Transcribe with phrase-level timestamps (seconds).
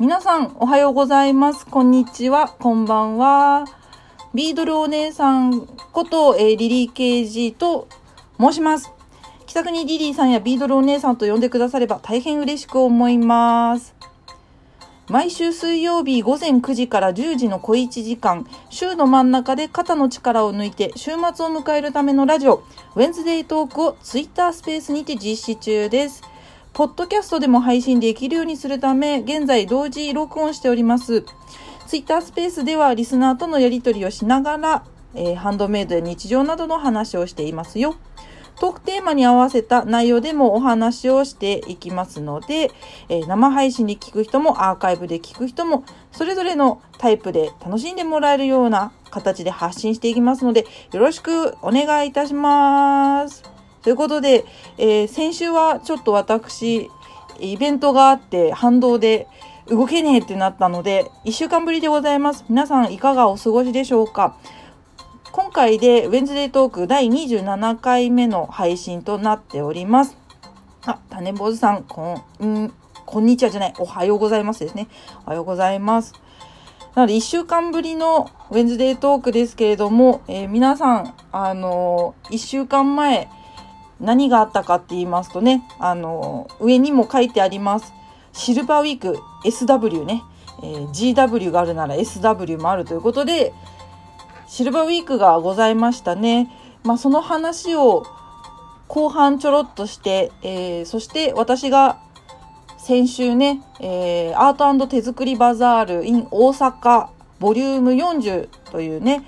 [0.00, 1.66] 皆さん、おはようございます。
[1.66, 2.48] こんにちは。
[2.48, 3.66] こんばんは。
[4.32, 7.86] ビードルお姉さんこと、えー、リリー・ケージと
[8.40, 8.90] 申します。
[9.44, 13.94] 気さくにリリーさんやビードルお姉さんと呼んでくだされば大変嬉しく思います。
[15.10, 22.64] 毎週水曜日午前9時から10時の小1時間、週の真ん中で肩の力を抜いて週末を迎えるためのラジオ、
[22.94, 26.22] ウェンズデートークをツイッタースペースにて実施中です。
[26.72, 31.24] ポッドキャストでも配信できるようにするため、現在同時録音しております。
[31.86, 34.84] ツイッタースペースではリスナーとのやり取りをしながら、
[35.14, 37.96] えー、ハンドメイドや日常などの話をしていますよ。
[38.60, 42.70] トークテーマに合わせた内容でもお話をしていきますので、
[43.08, 53.59] えー、生配信で聞く人もアーカイブで聞く人もそれぞれのタイプで楽しんでもらえるような形で発信していきますのでよろしくお願いいたします。
[53.82, 54.44] ということで、
[54.78, 56.90] えー、先週はちょっと私、
[57.38, 59.26] イベントがあって反動で
[59.68, 62.44] 動けねえってなったので、1週間ぶりでございます。
[62.48, 64.36] 皆さんいかがお過ごしでしょうか？
[65.32, 70.16] 今回でウェンズデートーク第27回目の配信となっております。
[70.84, 72.72] あ、種坊主さん、こん、ん
[73.06, 74.88] こんにちはじゃない、おはようございますですね。
[75.24, 76.14] おはようございます。
[76.96, 83.28] なので、1週間ぶりのウェンズデートークですけれども、えー、皆さん、あのー、1週間前、
[84.00, 87.92] 何があったかって言いますとね、あの、上にも書いてあります。
[88.32, 90.22] シルバーウィーク SW ね、
[90.62, 93.52] えー、GW があるなら SW もあるということで、
[94.46, 96.50] シルバーウィークがございましたね。
[96.82, 98.04] まあ、その話を
[98.88, 102.00] 後半ちょろっとして、えー、そして私が
[102.78, 109.22] 先週ね、えー、アート手作りバザール in 大阪ボリューム40というね、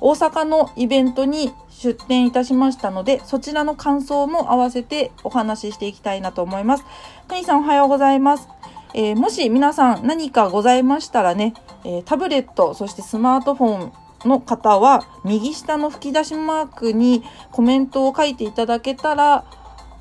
[0.00, 6.84] 大阪のイベントに出展いたしましたので、そちらの感想も合わせてお話ししていきたいなと思います。
[7.28, 8.48] くにさんおはようございます。
[8.94, 11.54] えー、もし皆さん何かございましたらね、
[11.84, 13.92] えー、タブレット、そしてスマートフォン
[14.24, 17.22] の方は、右下の吹き出しマークに
[17.52, 19.44] コメントを書いていただけたら、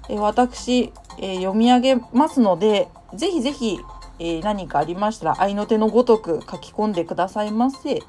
[0.10, 3.80] えー、私、え読み上げますので、ぜひぜひ、
[4.20, 8.02] え何かありましたら、合いの手のごとく書き込んでくださいませ。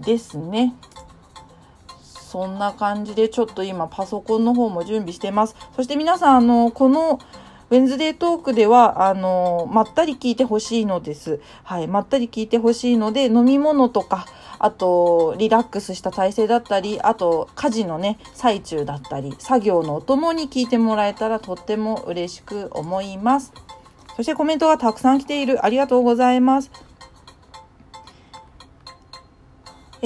[0.00, 0.74] ですね。
[2.34, 5.54] そんな感じでちょっと今パソコンの方も準備してます。
[5.76, 7.20] そして皆さん、あの、この
[7.70, 11.38] ウェンズデートークでは、あの、まったり聞いてほしいのです。
[11.62, 14.26] はい、まったり聞いてほしいので、飲み物とか、
[14.58, 23.52] あと、リラックスした体勢だったり、あと、家事のね、最中だったり、作業のお供に聞いてもらえたらとっても嬉しく思います。
[24.16, 25.64] そしてコメントがたくさん来ている。
[25.64, 26.72] ありがとうございます。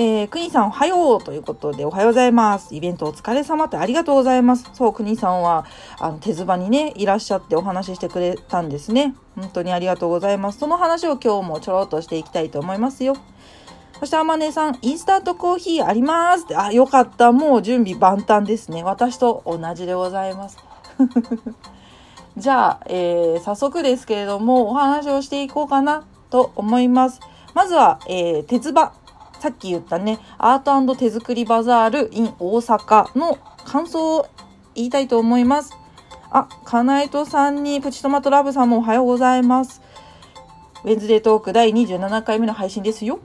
[0.01, 2.73] えー、くにさんおはようということでおはようございます。
[2.73, 4.71] イベントお疲れ様ってありがとうございます。
[4.73, 5.67] そう、くにさんは、
[5.99, 9.17] あの、手ズバにね、いらっしゃってお話ししてくれたんですね。
[9.35, 10.61] 本当にありがとうございます。
[10.61, 13.17] その話を今日もちょろっとしていきたいと思いますよ。
[13.99, 16.55] そして、あまねさん、インスタントコーヒーありますって。
[16.55, 17.33] あ、よかった。
[17.33, 18.85] もう準備万端ですね。
[18.85, 20.59] 私と同じでございます。
[22.39, 27.19] じゃあ、えー、早速ですけれども、お話をしていこうかなと思います。
[27.53, 28.93] まずは、えー、鉄場。
[29.41, 34.29] さっき言ったね、アート手作りバザール in 大阪の感想を
[34.75, 35.73] 言いたいと思います。
[36.31, 39.81] あ、カナイトさんにプチトマトラブさんもおはようございます。
[40.85, 43.21] ウェンズデートーク第27回目の配信ですよ。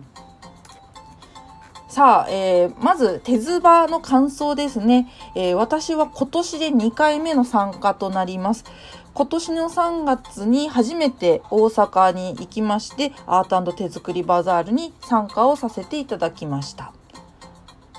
[1.88, 8.66] さあ、えー、まず、手ズバの感想ですね、えー、私は今年で2回目の参加となります。
[9.14, 16.94] 今年の3月に初めて大阪に行きまして、アート手作りバザールに参加をさせていただきました。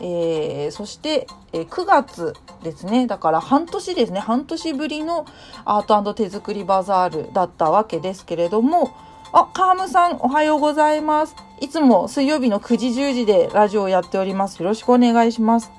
[0.01, 3.07] えー、そして、えー、9月ですね。
[3.07, 4.19] だから半年ですね。
[4.19, 5.25] 半年ぶりの
[5.65, 8.91] アート手作りバザールだったわけですけれども、
[9.33, 11.37] あ、カームさん、おはようございます。
[11.61, 14.61] いつも水曜日の9時10時でラジオをやっております。
[14.61, 15.71] よろしくお願いします。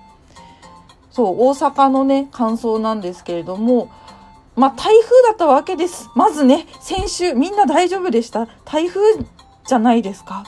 [1.12, 3.90] そう、大阪のね、感想なんですけれども、
[4.56, 6.10] まあ、台風だったわけです。
[6.16, 8.48] まずね、先週、みんな大丈夫でした？
[8.64, 9.02] 台風
[9.68, 10.46] じゃないですか？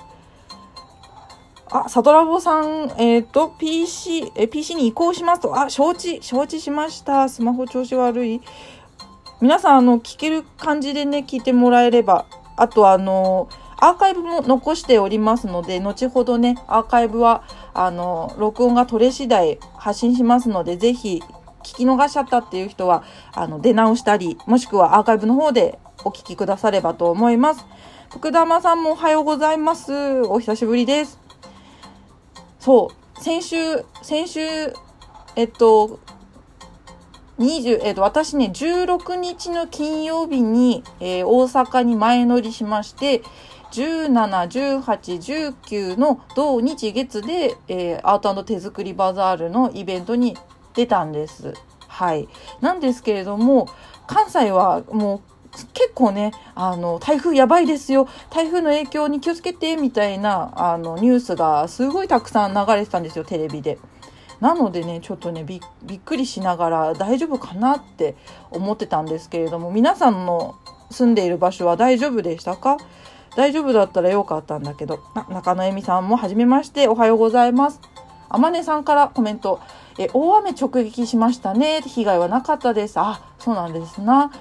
[1.69, 7.27] あ、サトラボさん、えっ、ー、と、PC、え、PC に移行しますと、あ、承知、承知しました。
[7.27, 8.41] スマホ調子悪い。
[9.41, 12.25] 皆さん、あの、聞ける感じでね、聞いてもらえれば。
[12.55, 13.49] あと、あの、
[13.79, 17.43] アーカイブも残しておりますので、後ほどね、アーカイブは、
[17.73, 21.21] あの、録音が取れ次第発信しますので、ぜひ
[21.67, 23.03] 聞き逃しちゃったっていう人は、
[23.33, 27.65] あの、出直したり、もしくはアーカイブの方でお聞きくださればと思います。
[28.09, 30.21] 福玉さんもおはようございます。
[30.21, 31.19] お久しぶりです。
[32.59, 33.57] そう、先週、
[34.01, 34.39] 先週、
[35.35, 35.99] えっと、
[37.39, 43.21] 20えー、と私ね16日の金曜日に、えー、大阪に前乗りしまして
[43.71, 50.35] 171819の同日月で、えー、アート手作りバザールのイベントに
[50.77, 51.55] 出たんです。
[51.89, 52.29] はい、
[52.61, 53.67] なんですけれども
[54.07, 55.21] 関西はもう
[55.73, 58.07] 結構ね、あの、台風やばいですよ。
[58.29, 63.79] 台風の影響に気をつけて、みたいな、あの、ニュースがすごいたくさん流れてたんですよ、テレビで。
[64.39, 68.15] なのでね、ちょっとねび、びっくりしながら大丈夫かなって
[68.51, 70.53] 思ってたんですけれども、皆さんの
[70.91, 72.77] 住んでいる場所は大丈夫でしたか？
[73.35, 74.99] 大丈夫だったらよかったんだけど、
[75.29, 77.81] 中野恵美さんもはじめまして、おはようございます。
[78.29, 79.59] あまねさんからコメント、
[79.97, 81.81] え、大雨直撃しましたね。
[81.81, 82.99] 被害はなかったです。
[82.99, 84.31] あ、そうなんですな。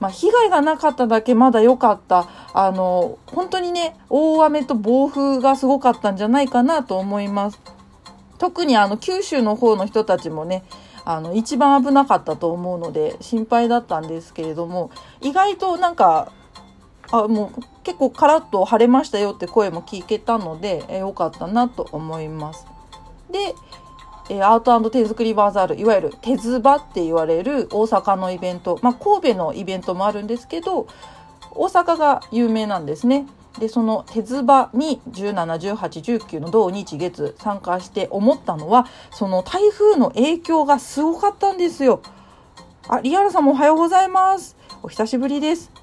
[0.00, 2.26] まあ、被害がなかっただけまだ良かった。
[2.54, 7.60] あの、本当にね、大雨と暴風がすごかったんじゃないかなと思います。
[8.38, 10.64] 特にあの、九州の方の人たちもね、
[11.04, 14.90] あの、一番危なかったと思うので、心配だったんですけれども、
[15.20, 16.32] 意外となんか、
[17.12, 22.66] あ、もう結構カラッと晴れましたよって声も聞けたので、えよかったなと思います。
[23.30, 23.54] で、
[24.30, 30.86] えアート手作りバザール、いわゆる手ズバって言われる大阪のイベント、まあ、神戸のイベントもあるんですけど、
[31.50, 33.26] 大阪が有名なんですね。
[33.58, 42.00] で、その手ズバに17、18、19の同日月参加して思ったのは、その台風の影響がすごかったんですよ。
[42.88, 44.56] あ、リアルさんもおはようございます。
[44.84, 45.79] お久しぶりです。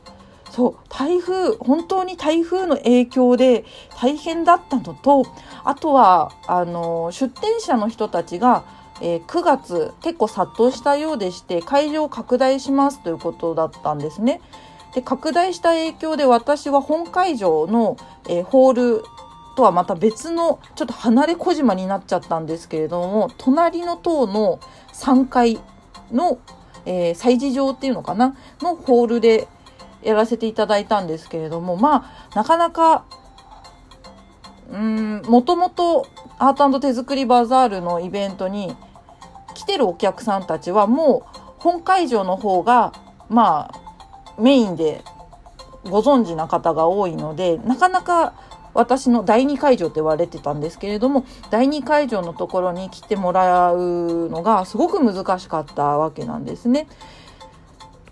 [0.52, 3.66] そう台風本当に台風の影響で
[4.00, 5.26] 大変だったのと
[5.64, 8.64] あとはあの出店者の人たちが、
[9.02, 14.42] えー、9月結構殺到したようでして会場を拡大しますということだったんですね。
[14.96, 17.98] で拡大した影響で私は本会場の、
[18.30, 19.04] えー、ホール
[19.56, 24.60] とはまた別のちょっと離れ小島になっちゃったんですけれども隣の塔の
[24.94, 25.60] 3階
[26.12, 26.40] の、
[26.86, 29.48] えー、催事場っていうのかなのホールで
[30.08, 33.06] やらせていただいたんですけれども、まあ、なかなか、
[34.72, 36.08] うん、もともと
[36.40, 38.74] アート手作りバザールのイベントに
[39.54, 42.94] 来てるお客さんたちはもう本会場の方が、
[43.28, 45.04] まあ、メインで
[45.84, 48.34] ご存知な方が多いので、なかなか
[48.74, 56.88] 私の第2会場って言われてたんですけれども、第2会場のところに来てもらうのがすごく難しかったわけなんですね。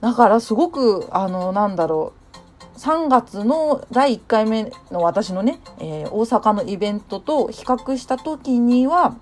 [0.06, 2.14] だからすごく、あの、なんだろ
[2.76, 9.16] う、3月の第1回目の私のね、えー、大阪のイベントと比較した時には、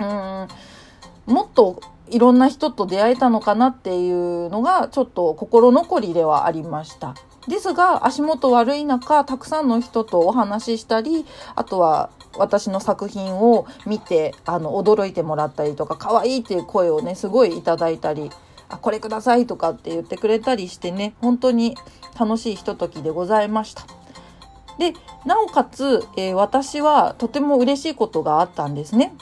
[0.00, 7.14] うん、もっといろんな人と出会えたのかなっていうのがちょっと心残りではありました。
[7.46, 18.30] ですが足元悪い中たくさんの人とお話ししたりあとは私の作品を見てあの驚いてもらったりとか可愛いっていう声をねすごいいただいたり
[18.68, 21.76] あこれくださいとかって言ってくれたりしてね本当に
[22.18, 23.82] 楽しいひとときでございました。
[24.78, 24.92] で
[25.24, 29.14] なおかつ、えー、私はとても嬉しいことがあったんですね。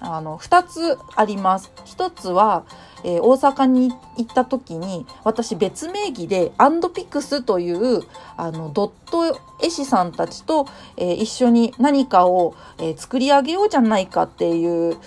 [0.00, 1.72] あの2つあります。
[1.86, 2.64] 1つは、
[3.02, 8.02] えー、大阪に行った時に私別名義でアンドピクスという
[8.36, 10.66] あのドット絵師さんたちと、
[10.96, 14.98] えー、一緒に何かを、えー、作り上げようじゃないかっていう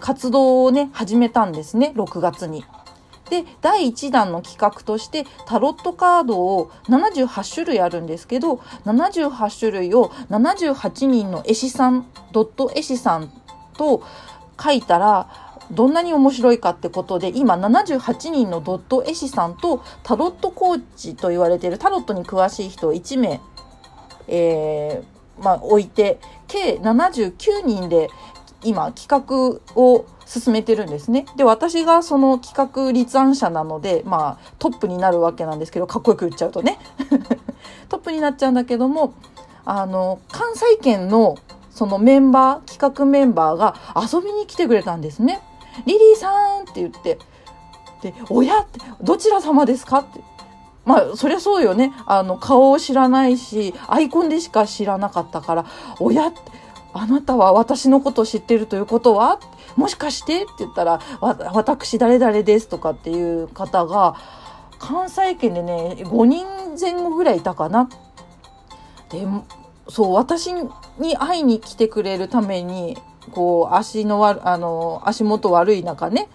[0.00, 2.64] 活動をね始めたんですね6月に。
[3.30, 13.32] で第1弾の企画としてタロットカードを78種類あるんですけど78種類を78人の絵師さんドット絵師さん
[13.76, 14.02] と
[14.62, 15.28] 書いたら
[15.70, 23.40] どんなに面白いかってことで今78人のドット絵師さんとタロットコーチと言われているタロットに詳しい人1名、
[24.28, 28.08] えーまあ、置いて計79人で
[28.62, 31.26] 今企画を進めてるんですね。
[31.36, 36.78] で、私がその企画立案者なので、まあトップになるわけなんですけど、かっこよく言っちゃうとね。
[37.88, 39.14] トップになっちゃうんだけども、
[39.64, 41.36] あの、関西圏の
[41.70, 45.40] そのメンバー、企画メンバーが遊びに来てくれたんですね。
[45.84, 47.18] リリーさんって言って、
[48.00, 50.20] で、親って、どちら様ですかって。
[50.86, 51.92] まあ、そりゃそうよね。
[52.06, 55.66] あの、顔を知らないし、アイコンでしか知らなかったから、
[56.00, 56.38] 親って、
[56.98, 59.40] あなたは私のことを知ってるということは？
[59.76, 60.42] もしかして？
[60.42, 61.00] って言ったら、
[61.52, 64.16] 私誰々ですとかっていう方が、
[64.78, 66.46] 関西圏でね、5人
[66.80, 67.88] 前後ぐらいいたかな。
[69.10, 69.26] で、
[69.88, 70.52] そう、私
[70.98, 72.98] に会いに来てくれるために、
[73.32, 76.28] こう、足のわあの、足元悪い中ね、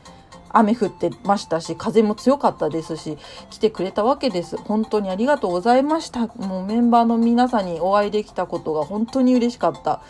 [0.50, 3.18] 雨降ってましたし、風も強かったですし、
[3.50, 4.58] 来てくれたわけです。
[4.58, 6.28] 本当にありがとうございました。
[6.28, 10.02] もうメンバーの皆さんにお会いできたことが本当に嬉しかった。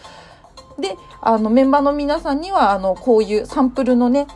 [0.82, 4.28] で、あの、メンバーの皆さんには、あの、こういうサンプルのね、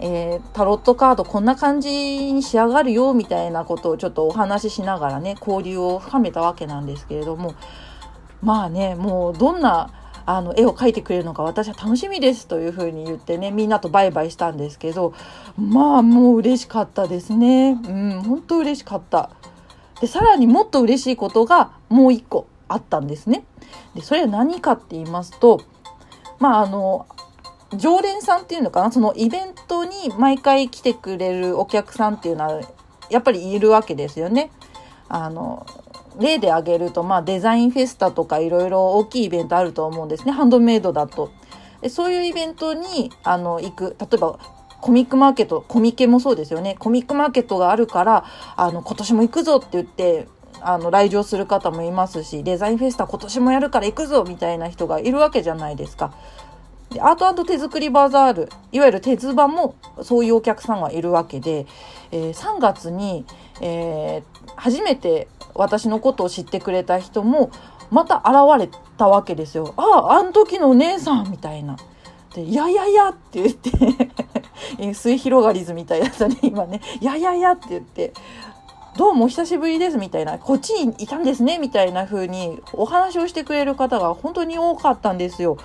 [0.00, 7.54] えー、タロットカードこんな感じに仕上がるよみたいなことをちょっとお話ししながらね交流を深めたわけなんですけれども
[8.42, 9.90] まあねもうどんな
[10.26, 15.14] あの絵を描いてくれるのか私は楽しみですというふうに言ってねみんなとバイバイしたんですけど
[15.56, 17.72] まあもう嬉しかったですね。
[17.72, 19.30] うん本当嬉しかった。
[20.00, 23.44] でさらにもっと嬉しいことがもう一個あったんですね。
[23.94, 25.60] でそれは何かって言いますと
[26.38, 27.06] まああの
[27.76, 28.92] 常連さんっていうのかな？
[28.92, 32.60] そのイベントに毎回来てくれるお客さんっていうのは
[33.10, 34.50] やっぱりいるわけですよね。
[35.08, 35.66] あの
[36.20, 41.30] 例で挙げると、まあ、デザインフェスタとかいろいろ大きいイベントあると思うんですねハンドメイドだと。
[41.88, 44.38] そういうイベントにあの行く例えば
[44.80, 48.24] コミックマーケットコミケもそうですよねコミックマーケットがあるから
[48.56, 50.28] あの今年も行くぞって言って
[50.64, 56.14] あの来場する方もいますしデザインフェスタ今年もやるから行くぞみたいな人がいるわけじゃないですか。
[56.90, 61.66] でアート手作りバザールいわゆる鉄場もそういうお客さんがいるわけで、
[62.12, 63.24] えー、3月に、
[63.60, 64.22] えー、
[64.56, 67.50] 初めて私のことを知ってくれた人も
[67.90, 69.74] また現れたわけですよ。
[69.76, 71.76] ああ、あの時のお姉さんみたいな。
[72.34, 73.70] で、いやいやいやって言って
[74.78, 76.80] え末広がりずみたいだったね、今ね。
[77.00, 78.12] いやいやいやって言って、
[78.96, 85.58] どうもお久しぶりですみたいな、こっちにいたんですねみたいな風にお話をしてくれる方が本当に多かったんですよ。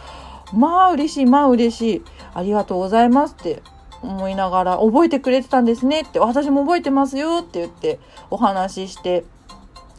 [0.52, 2.04] まあ嬉しい、まあ嬉しい。
[2.34, 3.62] ありがとうございますって
[4.02, 8.00] 思いながら、覚えてくれてたんですねって、私も覚えてますよって言って
[8.32, 9.26] お話しして、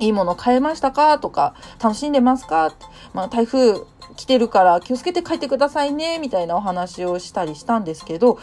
[0.01, 2.75] いいもの買えましたかとか、楽しんでますか
[3.15, 3.75] まあ、台風
[4.17, 8.41] 来てるから気をつけて帰ってくださいね、みたいなお話をしたりしたんですけど、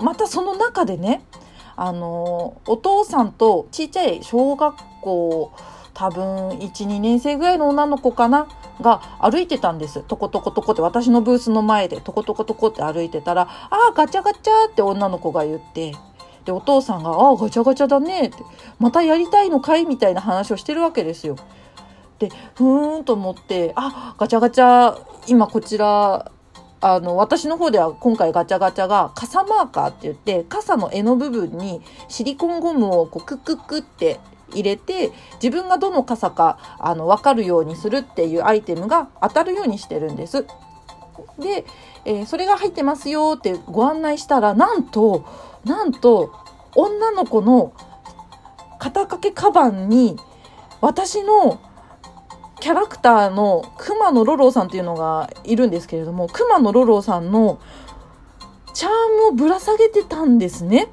[0.00, 1.22] またその中でね、
[1.76, 5.52] あの、お父さんとちっちゃい小学校、
[5.92, 8.48] 多分1、2年生ぐらいの女の子かな？
[8.80, 10.02] が歩いてたんです。
[10.02, 15.94] トコトコトコって私のブースの前でトコトコトコって歩いてたら、ああ、ガチャガチャって女の子が言って、
[16.44, 18.38] で、お父さんが、ああ、ガチャガチャだねって、
[18.80, 19.86] またやりたいのかい？
[19.86, 21.36] みたいな話をしてるわけですよ。
[22.18, 26.32] で、ふーんと思って、あ、ガチャガチャ、今こちら、
[26.86, 35.10] あの、私の方では今回ガチャガチャが傘マーカーって言って、傘の柄の部分にシリコンゴムをこうクックックって入れて、
[35.42, 40.44] 自分がどの傘か、あの、わかるようにするっていうアイテムが当たるようにしてるんです。
[41.38, 41.64] で、
[42.04, 45.24] えー、それが入ってますよってご案内したら、なんと、
[45.64, 46.34] なんと
[46.74, 47.72] 女の子の
[48.78, 50.18] 肩掛けカバンに
[50.82, 51.60] 私の
[52.60, 57.60] キャラクターの熊野ロロさんっていうのがいるんですけれども熊野ロロさんの
[58.72, 60.88] チャームをぶら下げてたんですね。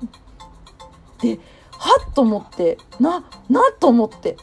[1.21, 1.39] で
[1.71, 4.37] はっと思ってななと思って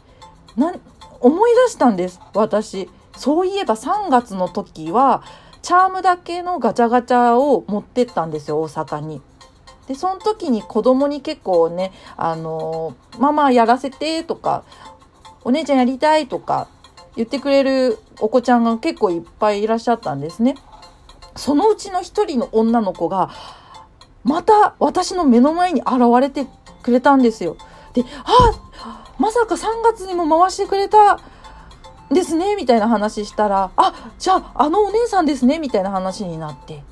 [0.56, 0.74] な
[1.20, 2.88] 思い出したんです私。
[3.16, 5.24] そういえば3月の時は
[5.60, 9.20] チャームだけのガチャガチャを持ってったんですよ大阪に。
[9.88, 14.62] で、その時に子供に結構ね、あのママやらせてとか、
[15.42, 16.68] お姉ちゃんやりたいとか
[17.18, 20.54] 言ってくれるお子ちゃんが結構いっぱいいらっしゃったんですね。
[21.34, 23.30] そのうちの一人の女の子が、
[24.22, 26.46] また私の目の前に現れて
[26.80, 27.56] くれたんですよ。
[27.92, 28.60] で、あ
[29.18, 31.18] まさか3月にも回してくれた
[32.08, 36.84] ですねみたいな話したら、あじゃああのお姉さんですねみたいな話になって。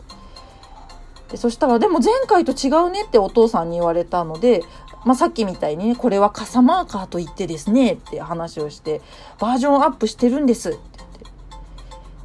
[1.31, 4.65] でそしたらでも前回と違うねってお父さんに言われたので、
[5.07, 9.01] まあ、さっきみたいにねこれは傘マーカーと言ってですねって話をして
[9.39, 11.09] バージョンアップしてるんですって言っ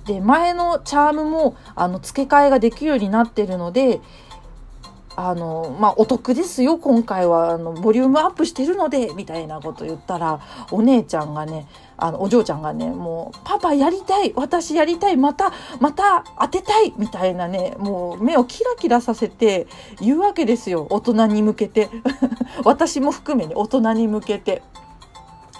[0.05, 0.13] て。
[0.13, 4.01] で前のチャームもあの付け替えができるようになってるので
[5.15, 10.39] あの、まあ、お得ですよ、今回は、あの、ボリュームアップしてるので、みたいなこと言ったら、
[10.71, 11.67] お姉ちゃんがね、
[12.01, 19.67] あの、お嬢ちゃんがね、もう、パパやりたい私やりたいまた、また当てたいみたいなね、もう目をキラキラさせて
[20.00, 21.89] 言うわけですよ、大人に向けて。
[22.65, 24.63] 私も含めね、大人に向けて。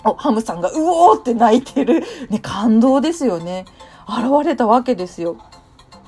[0.04, 2.04] お、ハムさんが、うおーって泣いてる。
[2.30, 3.66] ね、感動ですよね。
[4.08, 5.38] 現れたわけですよ。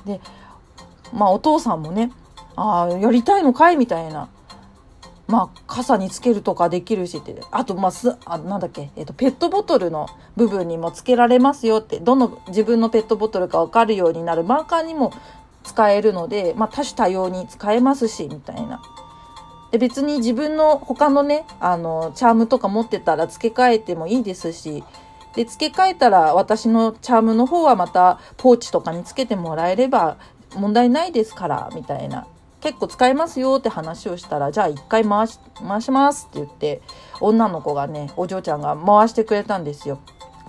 [0.04, 0.20] で、
[1.12, 2.10] まあお父さんもね、
[2.56, 3.76] ああ、やりたいのかい？
[3.76, 4.28] みたいな。
[5.26, 7.34] まあ、傘につけるとかできるしって。
[7.50, 15.12] あと、まあ、す、あ、なんだっけ、えっと、ペットボトルの部分にもつけられますよって、どの自分のペットボトルかわかるようになるマーカーにも
[15.62, 18.82] 使えるので、まあ、多種多様に使えますし、みたいな。
[19.70, 24.84] で、別に自分の他のね、あの、チャームとか持ってたら付け替えてもいいですし、
[25.34, 30.16] で、付け替えたら私のチャームの方はまたポーチとかにつけてもらえれば
[30.54, 32.26] 問題ないですから、みたいな。
[32.64, 36.80] 結構使えますよって話をしたら、じゃあ一回回し、回しますって言って、
[37.20, 40.00] 女の子がね、お嬢ちゃんが回してくれたんですよ。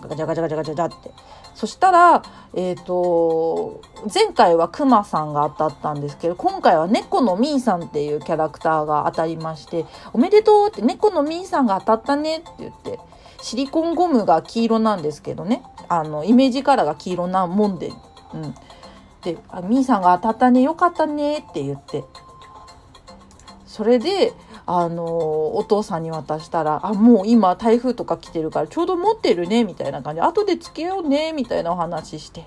[0.02, 1.12] ガチャガチャガチャガチャって。
[1.56, 3.82] そしたら、えっ、ー、と、
[4.14, 12.98] 前回はクマさんが当たったんですけど、今回は猫のミーさんっていうキャラクターが当たりまして、おめでとうって猫のミーさんが当たったねって言って、
[13.42, 17.92] シリコンゴムが黄色なんですけどね、あの、イメージカラーが黄色なもんで、
[18.34, 18.56] うん。
[19.26, 22.04] で、あミーさんが当たったね、よかったねって言って、
[23.66, 24.34] それで、
[24.68, 32.46] あのお父さんに渡したら、あ、もう今台風とか来てるからちょうど持ってるね、みたいな感じで、後でつけようね、みたいなお話して。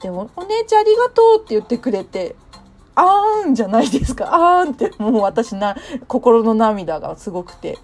[0.00, 2.36] でも、お姉ちゃんありがとうって言ってくれて、
[2.94, 4.60] あーんじゃないですか。
[4.60, 5.74] あーんってもう私な、
[6.06, 7.78] 心の涙がすごくて。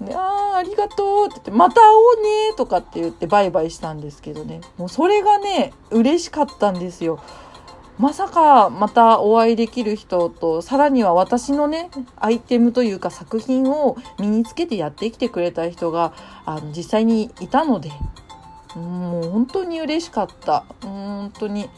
[0.00, 4.60] で、あありがとうって言って、また会おうねとかって言ってバイバイしたんですけどね。
[4.76, 7.20] もうそれがね、嬉しかったんですよ。
[7.98, 16.12] まさかまたお会いできる人とさらには私のねアイテムというか作品を身につけてやってきてくれた人が
[16.44, 17.90] あの実際にいたので
[18.74, 21.70] もう本当に嬉しかった本当に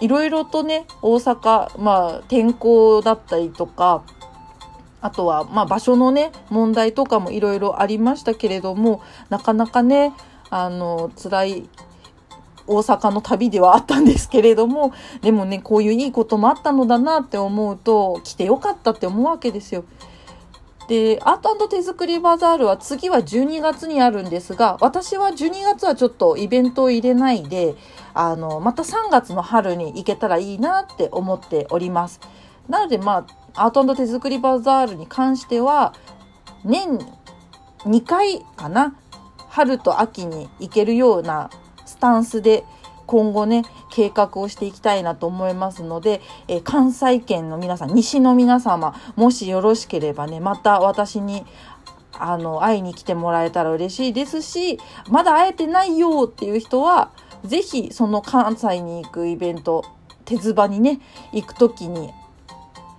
[0.00, 4.02] いろいろとね大阪まあ天候だったりとか
[5.00, 10.12] あとはまあ場所のね問題とかもいろいろありましたけれどもなかなかね
[10.50, 11.68] あの辛い
[12.68, 19.84] 大阪の旅ではあったんですけれども、でもね、こういういいこともあったのだなって思うと、来てよかったって思うわけですよ。
[20.86, 27.74] で、アート手作りバザールは次は12月にあるんですが、私は12月はちょっとイベントを入れないで、
[28.14, 32.20] あの、また3月の春に行けたらいいなって思っております。
[32.68, 33.26] なので、まあ、
[33.62, 35.94] アート手作りバザールに関しては、
[36.64, 36.98] 年
[37.84, 38.96] 2回かな、
[39.48, 41.50] 春と秋に行けるような
[41.86, 42.64] スタンスで
[43.06, 51.44] 今後ね、計画をしていきたいなと思いますので、え、関西圏の皆さん、西の皆様、もしよろしければね、また私に
[52.18, 57.10] あの、会いに来てもらえたら嬉しいですし、まだ会えてないよっていう人は、
[57.44, 59.84] ぜひその関西に行くイベント、
[60.24, 61.00] 手ズバにね、
[61.32, 62.10] 行くときに、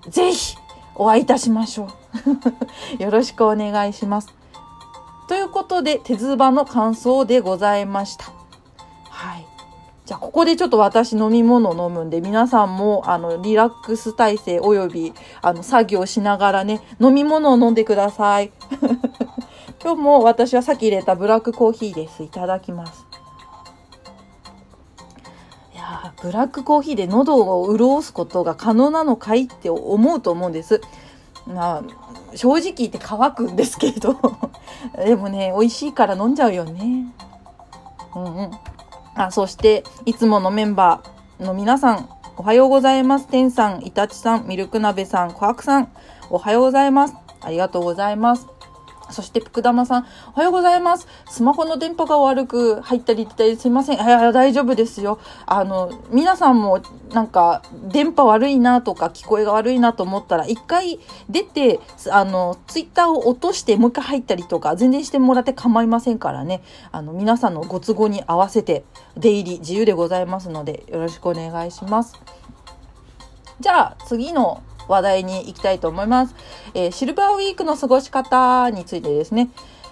[0.09, 0.57] ぜひ
[0.95, 1.87] お会いいたしましょ
[2.99, 3.01] う。
[3.01, 4.27] よろしくお願いします。
[5.27, 8.25] ということで、手ズバの感想でございました。
[9.09, 9.45] はい。
[10.05, 18.51] じゃあ、ここでちょっと私飲み物飲むんで、皆さんも、あの、リラックス体制および、あの、作業しながらね、飲み物を飲んでください。
[19.81, 22.23] 今日も私はさっき入れたブラックコーヒーです。
[22.23, 23.08] いただきます。
[26.21, 30.81] ブラックコーヒーで喉を潤すことが可能なのかいって思うと思うんです。
[31.47, 31.83] まあ、
[32.35, 34.15] 正直言って乾くんですけど。
[34.97, 37.07] でもね、美味しいから飲んじゃうよね。
[38.15, 38.51] うんうん。
[39.15, 43.27] あ、そして、いつものメンバーの皆さん、おはようございます。
[43.27, 45.89] てんさん、いたちさん、ミルク鍋さん、こはくさん、
[46.29, 47.15] おはようございます。
[47.41, 48.47] ありがとうございます。
[49.11, 51.07] そして、福玉さん、おはようございます。
[51.29, 53.95] スマホの電波が悪く入ったり出たりすいません。
[53.95, 55.19] いや、大丈夫ですよ。
[55.45, 56.81] あの、皆さんも
[57.13, 61.79] なんか、電波悪いなとか、聞こえが悪いなと思ったら、一回出て、
[62.11, 66.61] あの、ツイッターを落として、もう一回入ったりとか、全然してもらって構いませんからね。
[66.91, 68.83] あの、皆さんのご都合に合わせて、
[69.17, 72.19] 出入り自由でございますので、よろしくお願いします。
[73.59, 76.35] じゃあ、次の話題に行きたいと思います。
[76.73, 79.49] えー、シルバーウィークの過ごし方についてですね。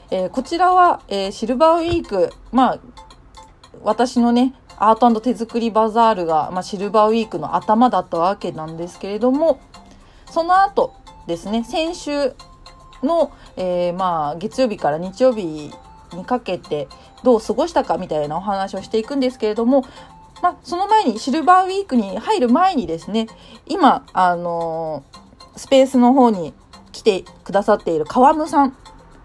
[0.10, 2.80] えー、こちらは、えー、シルバーウィーク、まあ、
[3.84, 9.60] 私のね、アート手作りバザールが、まあ、シルバーウィークの頭だったわけなんですけれども、
[10.30, 10.94] その後
[11.28, 12.36] ですね、先週
[13.04, 15.72] の、えー、まあ、月曜日から日曜日
[16.14, 16.88] にかけて
[17.24, 19.84] どう過ごしたかみたいなお話をしていくんですけれども、
[20.42, 23.28] まあ、その前にシルバーウィークに入る前にですね、
[23.66, 26.54] 今、あのー、スペースの方に
[26.92, 28.78] 来てくださっている川ムさん、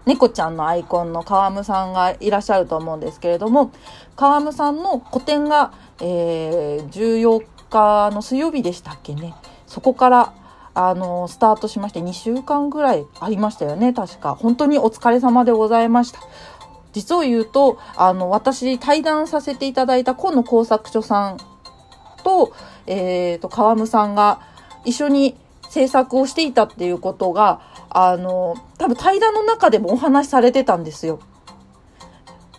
[0.05, 3.71] 猫ちゃんのアイコンの川ムさんがいらっしゃると思うんですけれども、
[4.15, 9.33] 川ムさんの個展が、えー、14日の水曜日でしたっけね。
[9.67, 10.33] そこから、
[10.75, 14.35] あのー、スタートしまして2週間ぐらいありましたよね、確か。
[14.35, 16.19] 本当にお疲れ様でございました。
[16.93, 21.37] 実を言うと、あの、私、対談させていただいた今野工作所さん
[22.23, 22.53] と、
[22.87, 24.41] えっ、ー、と、川ムさんが
[24.85, 25.35] 一緒に
[25.69, 31.19] 制作をしていたっていうことが、あの、多分対談の中でもお話しされてたんですよ。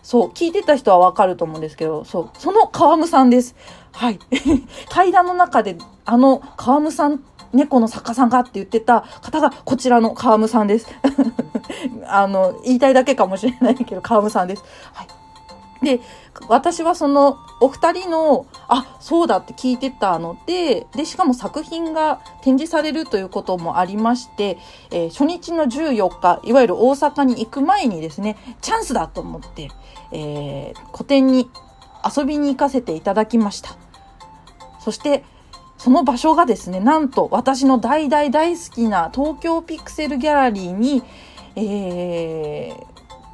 [0.03, 3.55] そう、聞いてた人はわかると思うんですけど、そう、その川ムさんです。
[3.91, 4.19] はい。
[4.89, 10.87] 対談の中で、あの川ムさん猫の作家さんがって言ってた方がこちらの川ムさんです。
[12.07, 14.63] あの、言いたいだけかもしれないけど、川ムさんです。
[14.93, 15.07] はい。
[15.85, 16.01] で、
[16.47, 24.57] 私はそのお二人の、あ、そうだって聞いてたので、で、しかも作品が展示されるということもありまして、
[24.91, 29.69] えー、初日の14日、いわゆる大阪に行く前にですね、チャンスだと思って、
[30.11, 31.49] えー、個展に
[32.17, 33.77] 遊びに行かせていただきました。
[34.79, 35.23] そして、
[35.85, 41.03] その場所がですね、なんと私の大大大好きな東京ピクセルギャラリーに、
[41.55, 42.75] えー、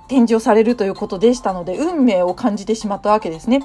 [0.10, 3.64] 展示をされるということでしたので、運命を感じてしまったわけですね。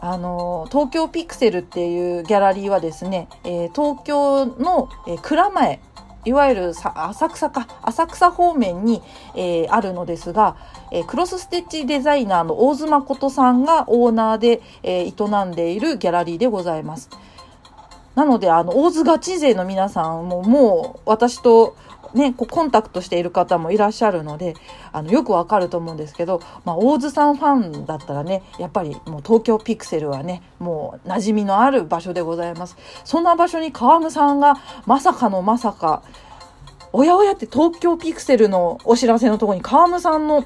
[0.00, 5.78] あの、東京ピクセルっていうギャラリーはですね、えー、東京の、えー、蔵前、
[6.24, 9.00] いわゆる浅草か、浅草方面に、
[9.36, 10.56] えー、あるのですが、
[10.90, 17.08] えー、クロスステッチデザイナーの大津誠さんがオーナーで、えー、営んでいるギャラリーでございます。
[18.20, 21.74] なので、あの、大津ガチ勢の皆さんももう私と
[22.12, 24.56] ね、こうコンタクトしている方もいらっしゃるので、
[24.92, 32.76] あの、よくわかると思うんですけど、まあ、大津さんファンだったらね、やっぱりもう東京ピクセルはね、もう馴染みのある場所でございます。
[33.04, 36.02] そんな場所に川ムさんがまさかのまさか、
[36.92, 40.44] おやおやって東京ピクセルのお知らせのとこに川ムさんの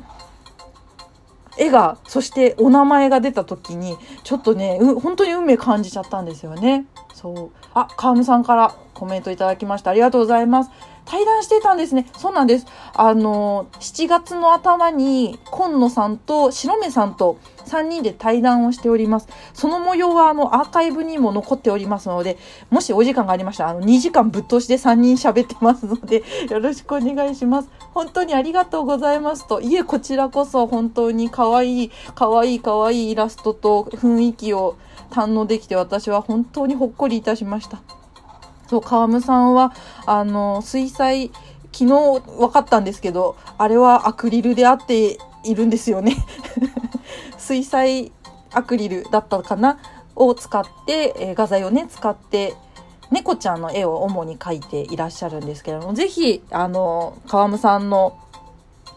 [1.59, 6.87] 絵が、そしてお名前が出た時に、ちょっとね、本当に運命感じちゃったんですよね。
[7.13, 7.51] そう。
[7.75, 9.91] あ、川ムさんからコメントいただきました。
[9.91, 10.71] ありがとうございます。
[11.07, 12.07] 対談してたんですね。
[12.17, 12.67] そうなんです。
[12.95, 19.29] あの、7月の頭に、今野さんと白目さんと3人で対談をしております。
[19.53, 22.39] その模様は、あの、アーカイブにも残っておりますので、
[22.71, 27.69] もしお時間がありましたら、あの、2時間ぶっ通しで3人喋ってますので、よろしくお願いします。
[27.93, 34.77] 本当にありがとうございますと、いえ、こちらこそ本当に可愛い、可愛い可愛いイラストと雰囲気を
[35.11, 38.04] 堪能できて、私は本当にほっこりいたしました。
[38.75, 39.73] そう、川村さんは、
[40.05, 41.29] あの、水彩、
[41.73, 46.17] 昨日分かったんですけど、あれはアクリルであっているんですよね。
[47.39, 48.11] 水彩
[48.53, 49.79] アクリルだったかな？
[50.17, 52.55] を使って、えー、画材をね、使って、
[53.13, 58.19] 猫ちゃんの絵を主に描いていらっしゃるんですけれども、ぜひ、あの、川村さんの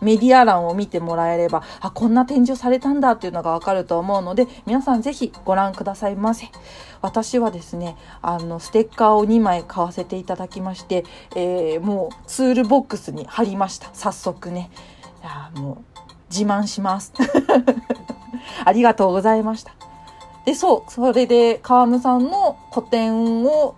[0.02, 6.48] メディア欄を見てもらえれば、あ、こんな展示をされたんだっていうのがわかると思うので、皆さんぜひご覧くださいませ。
[7.02, 11.06] 私はですね、あの、ステッカーを2枚買わせていただきまして、
[11.36, 13.90] えー、もうツールボックスに貼りました。
[13.94, 14.70] 早速ね。
[15.22, 15.98] いやもう、
[16.30, 17.14] 自慢します。
[18.66, 19.72] ありがとうございました。
[20.46, 23.76] で、そう、それで、川ムさんの個展を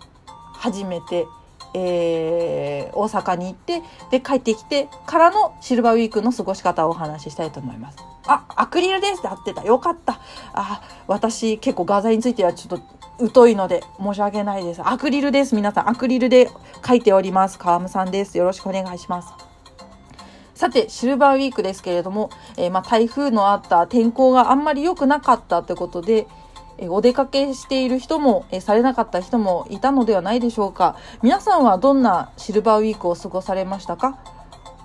[0.54, 1.26] 初めて
[1.74, 7.98] えー、大阪に行って、で、帰ってきてからのシルバーウィークの過ごし方をお話ししたいと思います。
[8.28, 9.64] あ、アクリルですって合ってた。
[9.64, 10.20] よかった。
[10.54, 12.82] あ、私結構画材についてはちょっ
[13.20, 14.82] と疎いので申し訳ないです。
[14.84, 15.56] アクリルです。
[15.56, 16.50] 皆さん、アクリルで
[16.88, 17.60] 書いております。
[17.60, 18.38] 川ムさんです。
[18.38, 19.50] よろしくお願いします。
[20.60, 26.28] さて、シルバーウィークですけれども、えー、まあ、台風のあった天候があんまり良くなかったってことで、
[26.88, 30.96] お出かけしている人も、されなかった人もいたのではないでしょうか。
[31.22, 34.20] 皆さんはどんなシルバーウィークを過ごされましたか？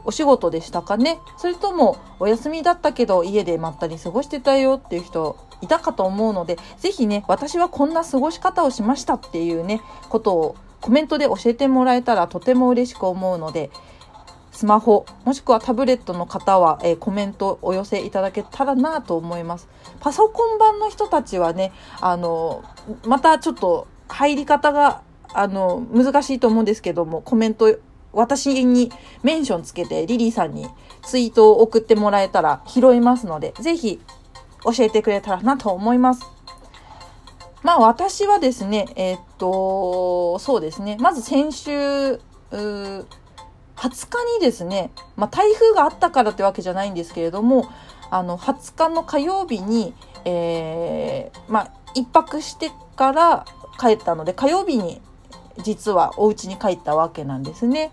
[0.04, 1.18] お仕事でしたかね？
[1.36, 9.80] それともお休みだったけど家でまったり過ごしてたよっていう人いたかと思うので、ぜひね、私はこんな過ごし方をしましたっていうね、
[10.10, 13.70] ことをコメントで教えてもらえたらとても嬉しく思うので、
[14.52, 19.68] スマホ、もしくはタブレットの方は、えー、コメントお寄せいただけたらなと思います。
[20.04, 22.62] パソコン版の人たちはね、あの、
[23.06, 25.00] またちょっと入り方が、
[25.32, 27.74] あの、難しいと思うんですけども、コメント、
[28.12, 30.68] 私にメンションつけてリリーさんに
[31.06, 33.98] ツイートを送ってもらえたら拾いますので、ぜひ
[34.62, 36.20] 教えてくれたらなと思います。
[37.62, 43.06] まあ私はですね、えー、っと、そうですね、まず先週、20
[43.76, 47.70] 日にですね、まあ、台風があったからってわけじゃないんですけれども、
[48.14, 49.92] あの、20日の火曜日に、
[50.24, 53.44] えー、まあ、一泊してから
[53.80, 55.02] 帰ったので、火曜日に
[55.64, 57.90] 実はお家に帰ったわけなんですね。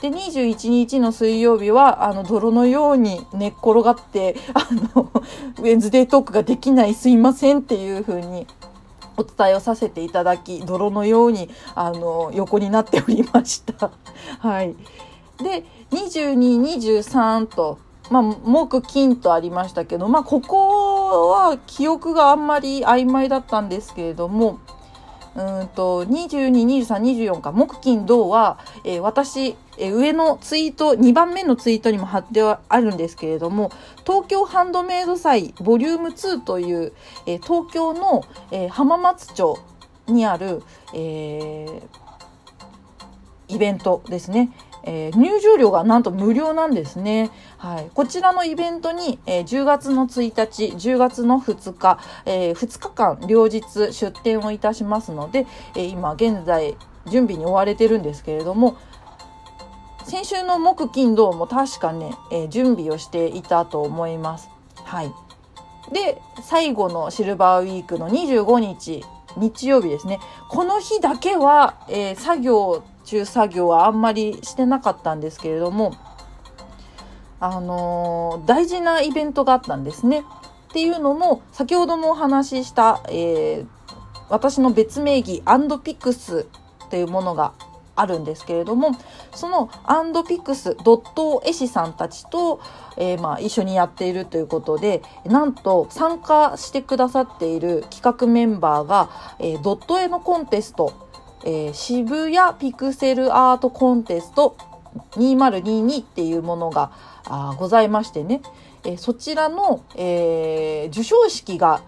[0.00, 5.12] で、21日の水曜日は、あの、泥のように寝っ転がって、あの、
[5.58, 8.48] ウェンズデートークができないすいませんっていう風に
[9.16, 13.92] お伝えをさせていただき、泥のように、あの、横になっておりました。
[14.40, 14.74] はい。
[15.38, 17.78] で、22、23と、
[18.10, 24.58] まあ、木、金とありましたけど、まあ、ここは記憶があんまり曖昧だったんですけれども、
[25.34, 33.70] うんと、22、23、24か、木、金、銅は、えー、私、えー、上のツイート、2番目のツイートにも貼ってはあるんですけれども、
[34.04, 36.92] 東京ハンドメイド祭ボリューム2という、
[37.26, 39.58] えー、東京の、え浜松町
[40.06, 40.62] にある、
[40.92, 41.82] え
[43.48, 44.50] イベントですね。
[44.84, 47.30] えー、入場料がなんと無料なんですね。
[47.58, 47.90] はい。
[47.94, 58.76] こちらのイベントに、えー、10月の1日、10月の2日、えー、2日間両日出店をいたしますので、えー、今現在準備に追われてるんですけれども、
[60.04, 64.50] 先週の木金土も確かね、えー、準備をしていたと思います。
[64.84, 65.12] はい。
[65.92, 69.04] で、最後のシルバーウィークの25日、
[69.36, 70.20] 日曜日ですね。
[70.48, 75.94] この日だけは、えー、作業中作業はあんまりしてなかったんですけれども、
[77.40, 80.24] あのー、大事なイベントがあったんですね。
[80.70, 83.66] っていうのも、先ほどもお話しした、えー、
[84.30, 86.46] 私の別名義アンドピクス
[86.86, 87.52] っていうものが
[87.94, 88.92] あるんですけれども
[89.34, 92.60] そのアンドピクスドット絵師さんたちと、
[92.96, 101.01] えー、まあ一緒にやっているということでなんと参加してくださっている企画メンバーが、えー、ドット絵のコンテスト、
[101.44, 104.56] えー、渋谷ピクセルアートコンテスト
[105.12, 106.92] 2022っていうものが
[107.24, 108.42] あございましてね、
[108.84, 111.82] えそちらの、え授賞式が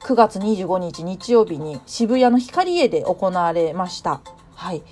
[0.00, 4.20] 9月25日日曜日に渋谷の光栄で行われました。
[4.54, 4.82] はい。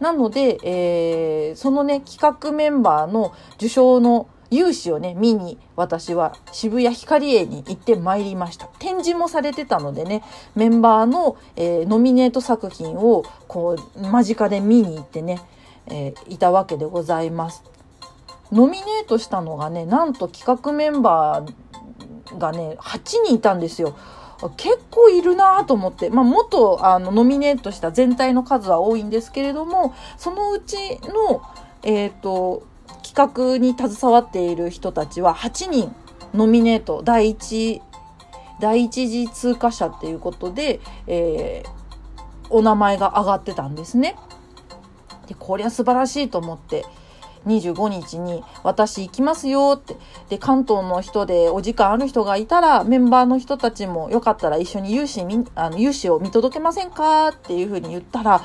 [0.00, 8.66] なので、えー、そのね、企画メンバーの受賞の勇姿をね、見に私は渋谷光栄に行ってまいりました。
[8.78, 10.22] 展示もされてたのでね、
[10.54, 15.40] メンバーの、えー、ノミネート作品をこう間近で見に行ってね、
[15.86, 17.62] えー、いたわけでございます。
[18.50, 23.96] ノミネートしたのがね、なんと企画メンバーがね、8人いたんですよ。
[24.56, 31.42] 結構いるなぁと思って、まあ、もっとあのノミネートした全体の数は多いんですけれどもそのうちの、
[31.82, 32.62] えーと、
[33.14, 35.94] 企画に携わっている人たちは8人
[36.34, 37.80] ノミネート第一
[38.60, 44.16] 第一次通過者っていうことで、えー、お名前が挙がってたんですね。
[45.26, 46.84] でこりゃ素晴らしいと思って
[47.46, 49.96] 25日に私行きますよって。
[50.28, 55.22] で、関東の人でお時間ある人がいたら、メンバーの人たちもよかったら一緒に融資
[55.54, 58.42] あの融資を見届けませんかっていうふうに言ったら、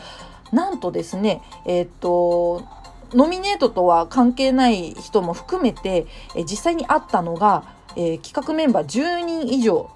[0.52, 2.64] なんとですね、えー、っと、
[3.14, 7.64] ノミネートとは関係ない人も含めて、え実際に会ったのが、
[7.96, 9.90] えー、企画メンバー10人以上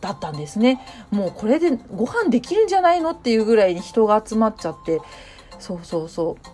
[0.00, 0.80] だったんですね。
[1.10, 5.00] もうこれでご飯できるんじゃないのっていうぐらいに人が集まっちゃって、
[5.58, 6.48] そうそうそう。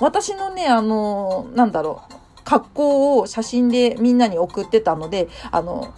[0.00, 5.92] 私のね、あの、なんだろう、格好を写真でみんなに送ってたので、あの、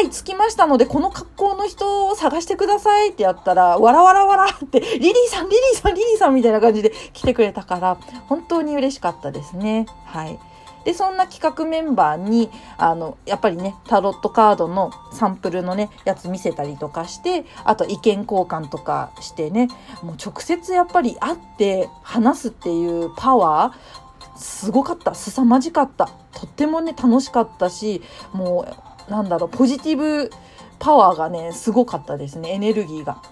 [0.00, 9.84] はい、着きましたので、この格好の人を探してくださいってやったら、わらわらわらって、リリーさん、リリーさん、リリーさんみたいな感じで来てくれたから、本当に嬉しかったですね。
[10.06, 10.38] はい。
[10.86, 19.68] で、そんな企画メンバーに、あの、やっぱりね、タロットカードのサンプルのね、やつ見せたりとかして、あと意見交換とかしてね、
[20.02, 25.14] もう直接やっぱり会って話すっていうパワー、すごかった。
[25.14, 26.06] 凄まじかった。
[26.32, 28.00] とってもね、楽しかったし、
[28.32, 30.30] もう、なんだろう、ポジティブ
[30.78, 33.22] パワーがね、すごかったですね、エネルギーが。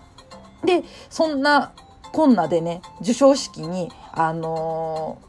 [0.64, 1.72] で、そんな
[2.12, 5.28] こんなでね、授賞式に、あのー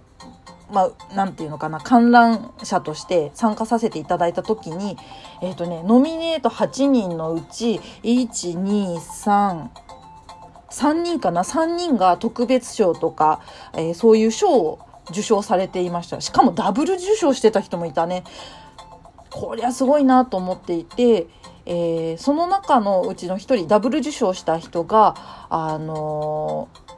[0.72, 4.98] まあ、なんていうのかな、観覧者として参加させていただいた時に、
[5.42, 9.68] えっ、ー、とね、ノミネート8人のうち、1、2、3、
[10.70, 13.42] 3人かな ?3 人が特別賞とか、
[13.74, 16.22] えー、そういう賞を受賞されていました。
[16.22, 18.24] しかもダブル受賞してた人もいたね。
[19.32, 21.28] こりゃすごいなと思っていて、
[21.66, 26.90] えー、その中のうちの1人、ダブル受賞した人が、あのー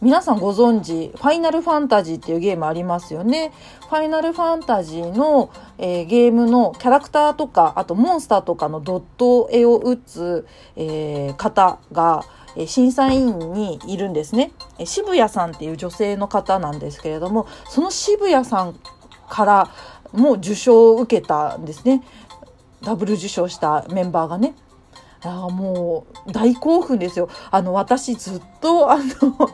[0.00, 3.50] 皆さんご存知、ファイナルファンタジーっていうゲームありますよね。
[3.80, 12.22] ファイナルファンタジーの、えー、ゲームのキャラクターとか、あとモンスターとかのドット絵を打つ、え、方が、
[12.66, 14.52] 審査員にいるんですね。
[14.84, 18.78] 渋谷さんっていう女性の方なんですけれども、その渋谷さん
[19.28, 19.70] から
[20.12, 22.02] も受賞を受けたんですね。
[22.82, 24.54] ダブル受賞したメンバーがね。
[25.22, 27.28] あもう大興奮ですよ。
[27.50, 29.50] あの、私ずっと、あの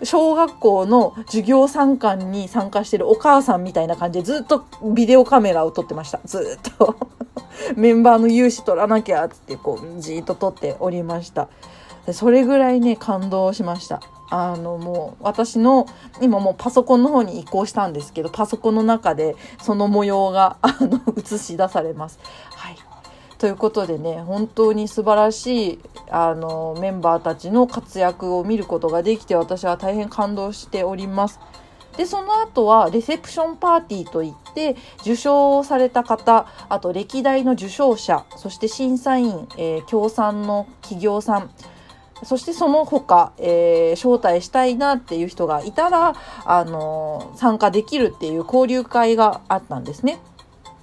[0.04, 6.20] 小学校の授業参観に参加してるお母さんみたいな感じでずっとビデオカメラを撮ってました。
[6.24, 6.96] ずっと
[7.76, 11.48] メンバーの勇姿撮らなきゃってこうじーっと撮っておりました。
[12.12, 14.00] それぐらいね、感動しました。
[14.30, 15.86] あのもう私の
[16.20, 22.18] 今もうパソコンの方に移行したんですけどパソコンの中でその模様が あの映し出されます。
[22.54, 22.76] はい
[23.38, 31.38] ということでね本当に素晴らしいあのメンバーたちの活躍を見ることができて私は大変感動しております。
[31.96, 41.50] でその後はレセプションパーティーといって受賞された方あと歴代の受賞者そして審査員、えー、協賛の企業さん
[42.24, 50.18] そしてその他、えー、招待したいなっていう人がいたら、あのー、参加できるっていう交流会があったんですね。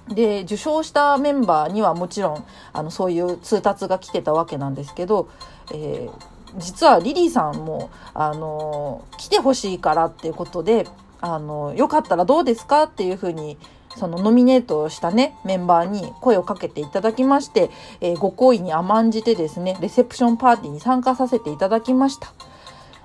[0.08, 2.44] で受賞したメンバーにはもちろん
[2.74, 5.30] あのそういう通達が来てたわけなんですけど、
[5.72, 10.86] えー、実はリリーさんもあの来てほしいからっていうことで
[11.20, 13.56] あのよかったらどうですかっていうふうに
[13.96, 22.32] そのノミネートしたね、メンバーに声をかけていただきまして、えー、ご好意に甘んじてですね、レセプションパーティーに参加させていただきました。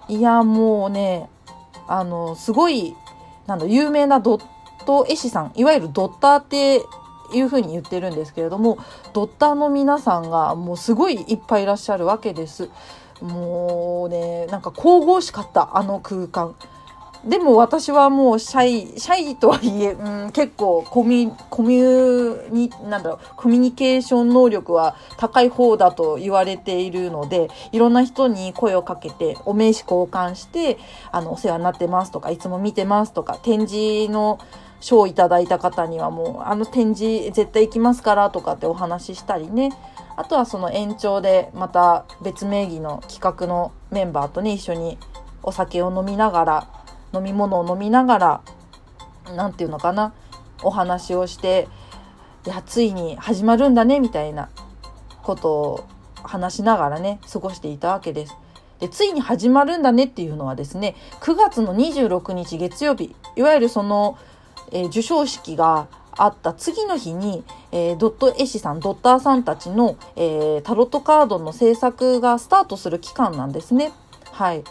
[0.08, 1.30] いや、もうね、
[1.88, 2.96] あの、すごい、
[3.46, 4.44] なんだ、有名なドッ
[4.86, 6.84] ト絵師さん、いわゆるドッターって
[7.34, 8.78] いうふうに言ってるんですけれども、
[9.14, 12.70] ドッターの皆さんがもうすごいいっぱいいらっしゃるわけです。
[13.22, 16.56] もうね、なんか神々しかった、あの空間。
[17.26, 30.78] でも私はもうシャイ、シャイとはいえ、うん、結構コミ、コミュニ、なんだろう、コミュニケーション能力は高い方だと言われているので、いろんな人に声をかけて、お名刺交換して、
[31.12, 34.40] あの、お世話になってますとか、いつも見てますとか、展示の
[34.80, 39.72] 賞をいただいた方にはもう、あの展示絶対行きますからとかってお話ししたりね。
[40.16, 44.98] あとはその延長でまた別名義の企画のメンバーとね、一緒に
[45.44, 46.68] お酒を飲みながら、
[47.14, 48.42] 飲み物を飲みながら
[49.36, 50.14] 何て言うのかな
[50.64, 51.68] お話をして
[52.46, 54.50] いやついに始まるんだねみたいな
[55.24, 55.88] ことを
[56.24, 58.36] 話しながらね過ごしていたわけです。
[58.80, 64.18] でついに始まるんだねっていうのはですね9月の26日月曜日いわゆるその、
[64.72, 73.92] えー、授賞式があった次の日に、えー、ドット絵師さんドッターさんたちの、えー、タロットカードの制作がスタートする期間なんですね。
[74.32, 74.64] はい。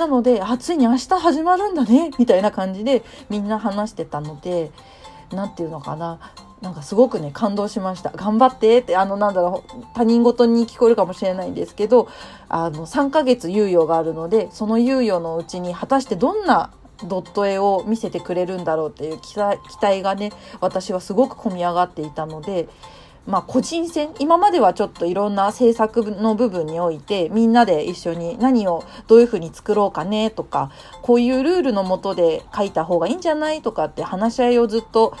[0.00, 4.72] なので、あ、ついに明日始まるんだね、みたいな感じでみんな話してたので、
[5.30, 6.18] 何て言うのかな。
[6.62, 8.10] なんかすごくね、感動しました。
[8.10, 12.08] 頑張ってって、あの、なんだろう、他人事に聞こえるかもしれないんですけど、
[12.48, 16.70] あの、3ヶ月猶予があるので、その猶予のうちに果たしてどんな
[17.04, 22.68] ドット絵を見せてくれるんだろうっていう期待がね、私はすごく込み上がっていたので、
[23.30, 35.16] まあ、個人戦今まではちょっといろんな制作の部分においてみんなで一緒に何をどういうふうに作ろうかねとかこういうルールのもとで書いた方がいいんじゃないとかって話し合いをずっと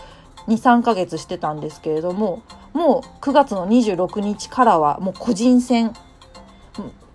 [0.48, 2.42] 23ヶ月してたんですけれども
[2.72, 5.92] もう9月の26日からはもう個人戦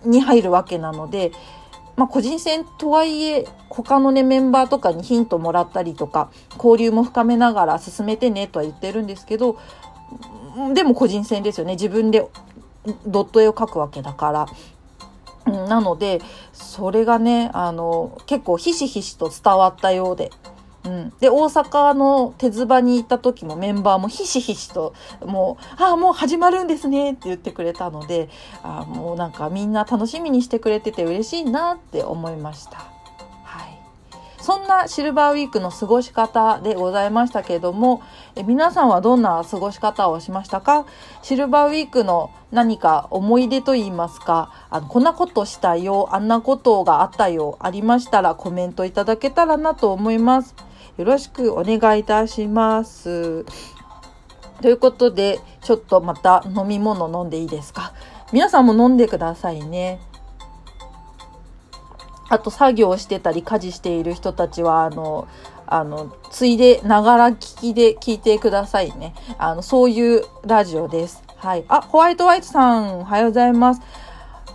[0.04, 1.32] に入るわけなので、
[1.96, 9.58] まあ、個人戦とはいえ他のねメンバーとかにヒントもらったりとか交流も深めながら進めてねとは言ってるんですけど
[10.74, 11.72] でも個人戦ですよね。
[11.72, 12.26] 自分で
[13.06, 14.46] ドット絵を描くわけだから。
[15.68, 16.20] なので、
[16.52, 20.30] それがね、あの、結構ひしひしと伝わったようで。
[20.84, 28.28] うん、で、大阪の手ズバに行った時もメンバーもひしひしと、もう、ああ、もう始まるんですねって言ってくれたので、
[28.62, 32.95] あもうなんかみんな楽しみにしてくれてて嬉しいなって思いました。
[34.46, 38.00] そんなシルバーウィークの過ごし方でございましたけれども、
[38.36, 40.86] え皆さんはどんな過ごし方をしましたか？
[41.20, 50.54] シルバーウィークの何か思い出と言いますか、あの、こんなことしたよ、あんなことがあったよ、ありましたらコメントいただけたらなと思います。
[50.96, 53.44] よろしくお願いいたします。
[54.62, 57.92] ということで、ちょっとまた飲み物飲んでいいですか？
[58.32, 59.98] 皆さんも飲んでくださいね。
[62.28, 65.28] あと作業してたり家事している人たちは、あの、
[65.66, 69.14] あの、ついでながら聞きで聞いてくださいね。
[69.38, 71.22] あの、そういうラジオです。
[71.36, 71.64] はい。
[71.68, 73.82] あ、ホワイトワイトさん、おはようございます。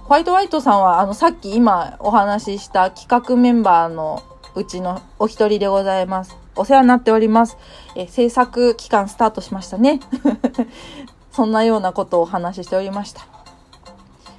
[0.03, 4.23] ホワイトワイトさんは、あの、さっき今お話しした企画メンバーの
[4.55, 6.35] うちのお一人でございます。
[6.55, 7.57] お世話になっております。
[7.95, 9.99] え、制作期間スタートしましたね。
[11.31, 13.40] そんなようなことをお話ししておりました。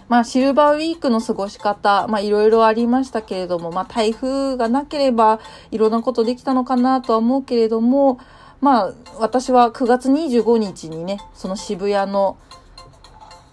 [0.09, 8.19] まあ、シルバーウィークの過ごし方、まあ、いろいろありましたけれども、まあ、台風がなければ、いろんなことできたのかなとは思うけれども、
[8.61, 12.37] まあ、私は9月25日にね、その渋谷の、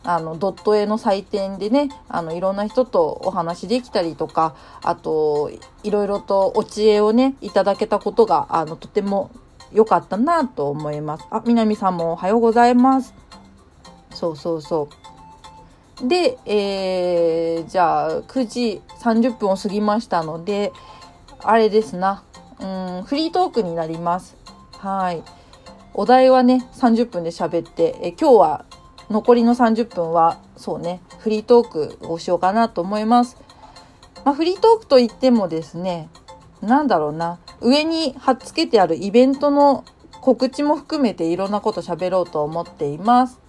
[0.03, 5.51] あの、ドット絵の祭典でね、あの、いろんな人とお話できたりとか、あと、
[5.83, 9.31] いろいろとお知恵をね、いただけたことが、あの、とても
[9.71, 11.25] 良かったなと思います。
[11.31, 13.13] あ、南さんもおはようございます。
[14.11, 15.18] そうそうそう。
[16.01, 20.71] で、えー、じゃあ、9時30分を過ぎましたので、
[21.43, 22.23] あれですな。
[22.59, 22.65] う
[23.01, 24.37] ん、フリートークになります。
[24.77, 25.23] はい。
[25.93, 28.65] お題はね、30分で喋って、え今日は
[29.09, 33.37] 残りの30分は、そうね、フリートークをしようかなと思います。
[34.23, 36.09] まあ、フリートークといってもですね、
[36.61, 39.83] なんだろうな、上に貼っつけてあるイベントの
[40.21, 43.39] 告知も含めていろんなこと喋ろうと思っています。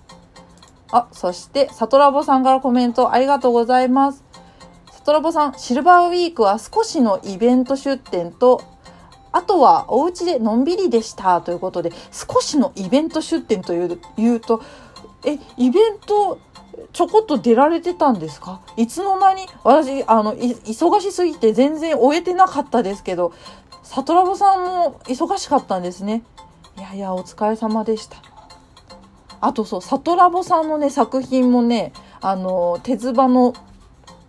[0.93, 4.25] あ、そして、サトラボさんからコメントありがとうございます。
[4.93, 8.61] サトラボさん、シルバーウィークは少しのイベント出店と、
[9.33, 14.61] あとはお家でのんびりでしたということで、少しのイベント出店という言うと、
[15.25, 16.39] え、イベント
[16.93, 18.61] ちょこっと出られてたんですか？
[18.77, 23.33] いつの間に私、あの、忙しすぎて全然終えてなかったですけど、
[23.83, 26.25] サトラボさんも忙しかったんですね。
[26.77, 28.17] いやいや、お疲れ様でした。
[29.41, 33.55] あとそう、サトラボさんのね、作品もね、あの、手ズバの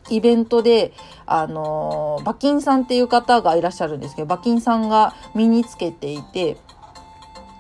[0.10, 0.94] イベントで、
[1.26, 6.58] あの、馬琴さんっていう方がいらっしゃるんですけど、馬琴さんが身につけていて、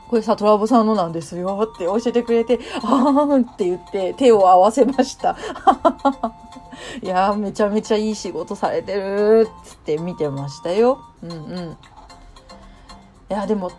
[0.09, 5.37] これサトラボさんのなんですよって教えてくれて、あーって言って手を合わせました。
[7.01, 10.99] いやーめちゃめちゃいい仕事されてるって見てましたよ。
[11.23, 11.77] うんうん。
[13.29, 13.71] いやでも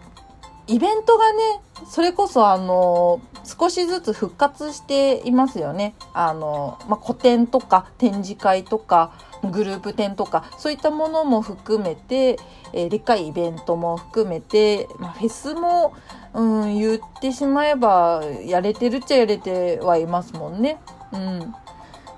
[0.67, 5.95] イベントがね、それこそあの、少しずつ復活していますよね。
[6.15, 9.13] あの、まあ、個展とか展示会とか、
[9.51, 12.39] グループ展とか、そういったものも含めて、
[12.73, 15.95] えー、でかいイベントも含めて、まあ、フェスも、
[16.35, 20.79] うん、言ってしまえば、やれてるっちゃやれてはいますもんね。
[21.13, 21.55] うん。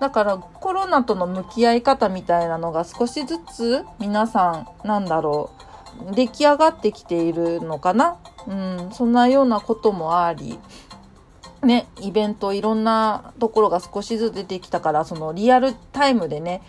[0.01, 5.74] だからコロナとの向き合い方みたいなのが少しずつ皆さんなんだろう
[6.14, 8.16] 出来上がってきているのかな？
[8.47, 10.59] うん、そんなようなこともあり、
[11.62, 16.62] ね、イベントいろんなところが少しずつ出てきたから、そのリアルタイムでね、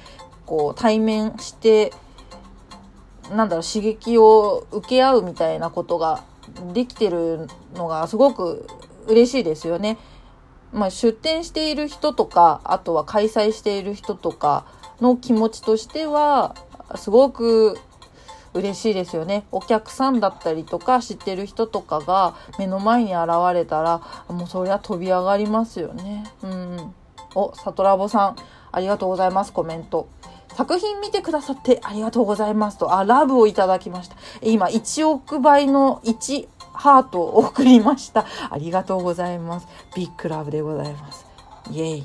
[0.45, 1.91] こう対面して、
[3.29, 6.23] なんだろう、刺激を受け合うみたいなことが
[6.73, 8.67] できてるのがすごく
[9.07, 9.97] 嬉しいですよね。
[10.71, 14.65] まあ、出店している人とか、あとは開催している人とか
[15.01, 16.55] の気持ちとしては、
[16.95, 17.77] すごく
[18.55, 19.45] 嬉しいですよね。
[19.51, 26.25] お客さんだったりとか知ってる人とかが目の前に現れたら、もうそりゃ飛び上がりますよね。
[26.41, 26.93] うん。
[27.35, 28.35] お、サトラボさん、
[28.71, 29.51] ありがとうございます。
[29.51, 30.07] コメント。
[30.55, 34.15] 作品見てくださってありがとうございますと、あ、ラブをいただきました。
[34.41, 38.25] 今、1億倍の1ハートを送りました。
[38.49, 39.67] ありがとうございます。
[39.95, 41.25] ビッグラブでございます。
[41.71, 42.03] イェイ。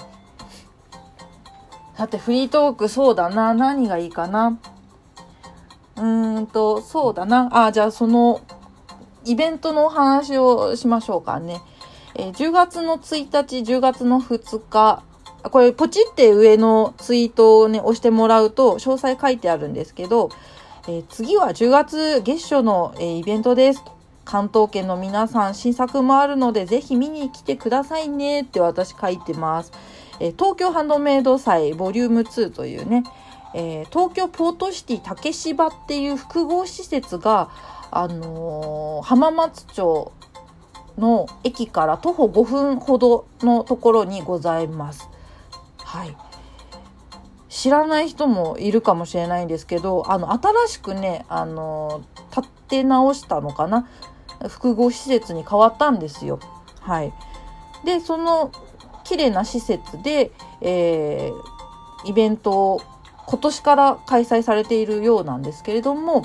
[1.96, 3.54] さて、フリートーク、そうだな。
[3.54, 4.58] 何がいいかな。
[6.00, 7.66] うんと、そうだな。
[7.66, 8.40] あ、じゃあその、
[9.24, 11.60] イベントのお話をしましょうかね。
[12.14, 15.02] えー、10月の1日、10月の2日、
[15.50, 20.30] これポチって上のツイートをね、押してもらうと詳細書いてあるんですけど、
[20.88, 23.82] えー、次は10月月初の、えー、イベントです。
[24.24, 29.72] 関東圏の皆さん新作もあるのでぜひ見に来てくださいねって私書いてます。
[30.20, 33.02] え、東京ハンドメイド祭ボリューム2というね、
[33.54, 37.50] えー、東京ポートシティ竹芝っていう複合施設が、
[37.90, 40.12] あのー、浜松町
[40.98, 45.08] の駅から徒歩5分ほどのところにございます。
[45.78, 46.16] はい。
[47.48, 53.88] 知らない人もいるかもしれないんですけど、あの、新しくね、あのー、建て直したのかな？
[54.48, 56.38] 複合施設に変わったんですよ。
[56.80, 57.12] はい。
[57.84, 58.52] で、その
[59.04, 60.30] 綺麗な施設で、
[60.60, 62.82] えー、イベントを
[63.30, 66.24] 今年から開催されているようなんですけれども、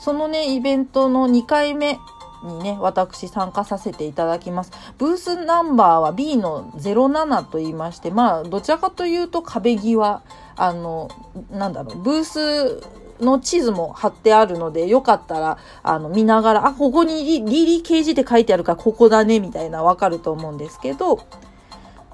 [0.00, 1.98] そのね、イベントの2回目
[2.44, 4.70] にね、私参加させていただきます。
[4.98, 10.22] ブースナンバーは B の07と言いまして、まあ、どちらかというと壁際、
[10.54, 11.08] あの、
[11.50, 12.80] なんだろう、ブース
[13.20, 21.18] の地図も貼ってあるので、よかったら、あの、見ながら、あ、ここにリリー・ケージって書いてあるから、ここだね、みたいなわかると思うんですけど、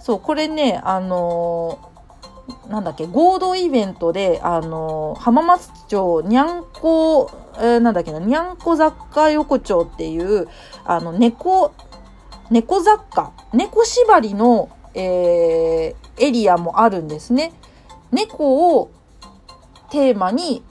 [0.01, 1.79] そう、これね、あの
[2.69, 10.49] なんだっけ、合同イベントで、あの、浜松町にゃんこ、えー、なんだっけな、にゃんこ雑貨横丁っていう、
[10.85, 11.73] あの、猫、
[12.51, 17.53] 猫雑貨、猫縛りの、えー、エリアもあるんですね。
[18.11, 18.91] 猫を
[19.91, 20.63] テーマに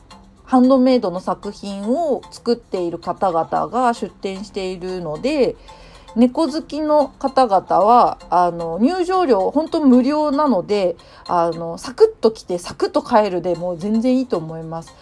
[0.44, 5.56] ハンドメイドの作品を作っている方々が出展しているので、
[6.18, 10.97] 猫好きの方々は、あの、入場料本当無料なので、
[11.28, 14.95] あの、サクッと来てサクッと帰るでもう全然いいと思います。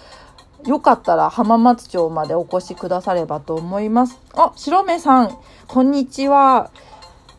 [0.65, 4.19] よかったら浜松町までお越しくださればと思います。
[4.33, 5.37] あ、白目さん、
[5.67, 6.69] こんにちは。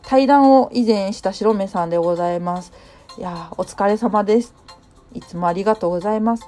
[0.01, 2.73] 対談を以前した白目さんでございます。
[3.19, 4.55] いやお疲れ様です。
[5.13, 6.47] いつもありがとうございます。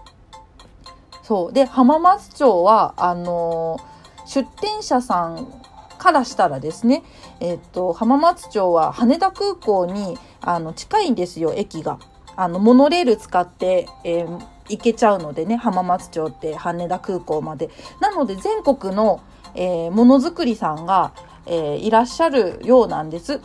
[1.21, 1.53] そう。
[1.53, 3.77] で、浜松町は、あの
[4.25, 5.61] 出店者さん
[5.99, 7.03] からしたらですね、
[7.39, 11.99] えっと、浜松町は羽田空港にあの近いんですよ、駅が。
[12.35, 17.69] あの、モノレール使って、えー、行けちゃうのでね、浜松町って羽田空港まで。
[17.99, 19.21] なので、全国の、
[19.55, 21.11] えー、ものづくりさんが、
[21.45, 23.41] えー、いらっしゃるようなんです。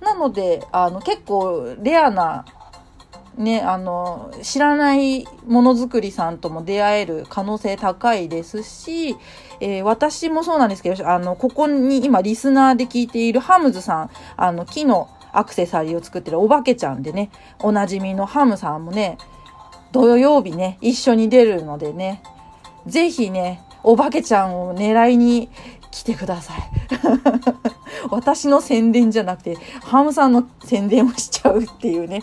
[0.00, 2.44] なので、あの、結構レアな
[3.38, 9.16] ね、あの、知らないものづくりさんとも出会える可能性高いですし、
[9.60, 17.30] えー、私もそうなんですけど、あの、ここに今リスナーで聞いているハムズさん、あの、木のアクセサリーを作ってるおばけちゃんでね、
[17.60, 19.18] おなじみのハムさんもね、
[19.92, 22.22] 土曜日ね、一緒に出るのでね、
[22.86, 25.48] ぜひね、おばけちゃんを狙いに
[25.92, 26.58] 来てください。
[28.10, 32.22] 私の宣伝じゃなくて、ハムさんの宣伝をしちゃうっていうね。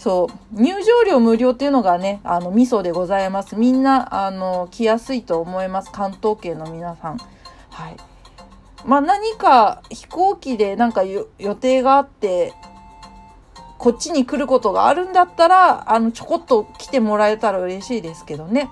[0.00, 0.62] そう。
[0.62, 3.54] 入場料無料っていうのがね、あの、味噌でございます。
[3.54, 5.92] みんな、あの、来やすいと思います。
[5.92, 7.18] 関東圏の皆さん。
[7.68, 7.96] はい。
[8.86, 12.54] まあ、何か飛行機でなんか予定があって、
[13.76, 18.70] こっちに来ることがあるんだったら、あの、ちょこっと来てもらえたら嬉しいですけどね。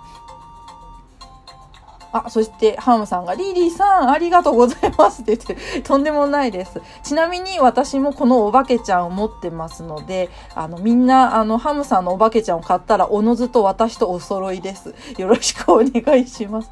[2.13, 6.81] あ、そして、ハムさんが、リリーさん、ありがとうございますって言って、 とんでもないです。
[7.03, 14.95] ちなみに、私もこのお化けちゃんを持ってますので、あの、みんな、あの、ハムさんのお化けちゃんを買ったら、おのずと私とお揃いです。
[15.19, 16.71] よろしくお願いします。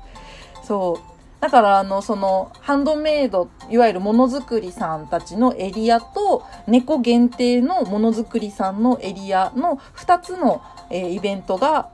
[0.63, 1.17] そう。
[1.41, 11.91] だからあのそのハンドメイドいわゆるものづくりさんたちのエリアと猫限定のものづくりさんのエリアの2つの、えー、イベントが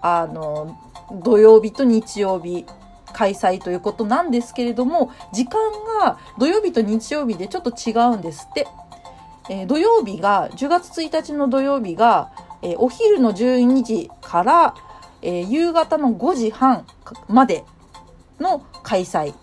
[0.00, 0.78] あの
[1.12, 2.64] 土曜日と日曜日
[3.12, 5.60] 開催ということなんですけれども時間
[6.00, 8.66] が土曜日と日曜日でちょっと違うんですって。
[9.48, 12.30] えー、土曜日が10月1日の土曜日が、
[12.62, 14.74] えー、お昼の12時から、
[15.20, 16.86] えー、夕方の5時半
[17.28, 17.64] まで
[18.40, 19.34] の開催。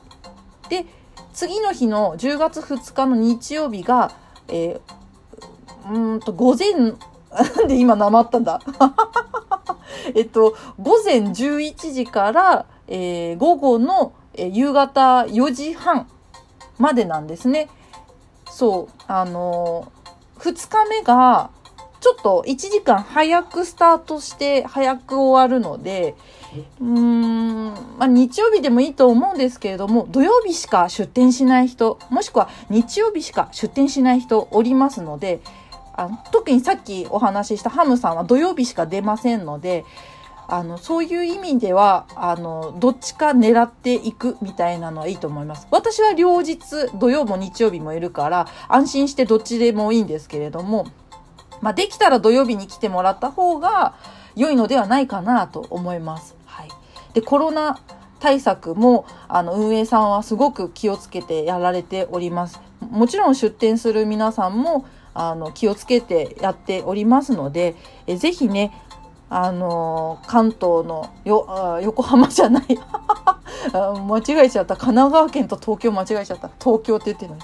[0.69, 0.85] で、
[1.33, 4.11] 次の日の10月2日の日曜日が、
[4.47, 6.93] えー、うんと、午前、
[7.31, 8.59] なんで今なまったんだ？
[10.15, 16.07] えっと、午前11時から、えー、午後の、えー、夕方4時半
[16.77, 17.69] までなんですね。
[18.49, 21.51] そう、あのー、2日目が、
[21.99, 26.15] ちょっと1時間早くスタートして早く終わるので、
[26.79, 27.65] うーん、
[27.97, 35.41] まあ、日曜日でもいいと思うんですけれども、土曜日しか出店しない人、もしくは日曜日しか出店しない人おりますので、
[35.99, 39.85] あの特にさっきお話ししたハムさんは土曜日しか出ませんので、
[40.47, 45.67] あの、そういう意味では、あの、どっちか狙っていくみたいなのはいいと思います。
[45.69, 46.59] 私は両日、
[46.95, 50.87] 土曜も日曜日もいるから、安心してどっちでもいいんですけれども、
[51.61, 53.93] まあ、できたら土曜日に来てもらった方が
[54.35, 56.35] 良いのではないかなと思います。
[56.45, 56.69] はい。
[57.13, 57.77] で、コロナ
[58.19, 62.59] 対策も、あの、運営さんはすごく気をつけてやられております。
[62.89, 67.75] もちろん出店する皆さんも、あの、気をつけてやっておりますので、
[68.07, 68.71] えぜひね、
[69.31, 72.65] あの関東のよ、横浜じゃない
[73.73, 74.75] 間違えちゃった。
[74.75, 76.49] 神奈川県と東京間違えちゃった。
[76.59, 77.41] 東京って言ってるのに。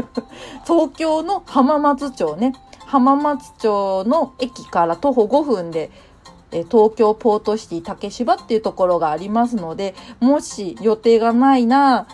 [0.66, 2.52] 東京の浜松町ね。
[2.86, 5.90] 浜松町の駅から徒歩5分で、
[6.52, 12.06] え東京ポートシティ竹芝っていうところがありますので、もし予定がないな、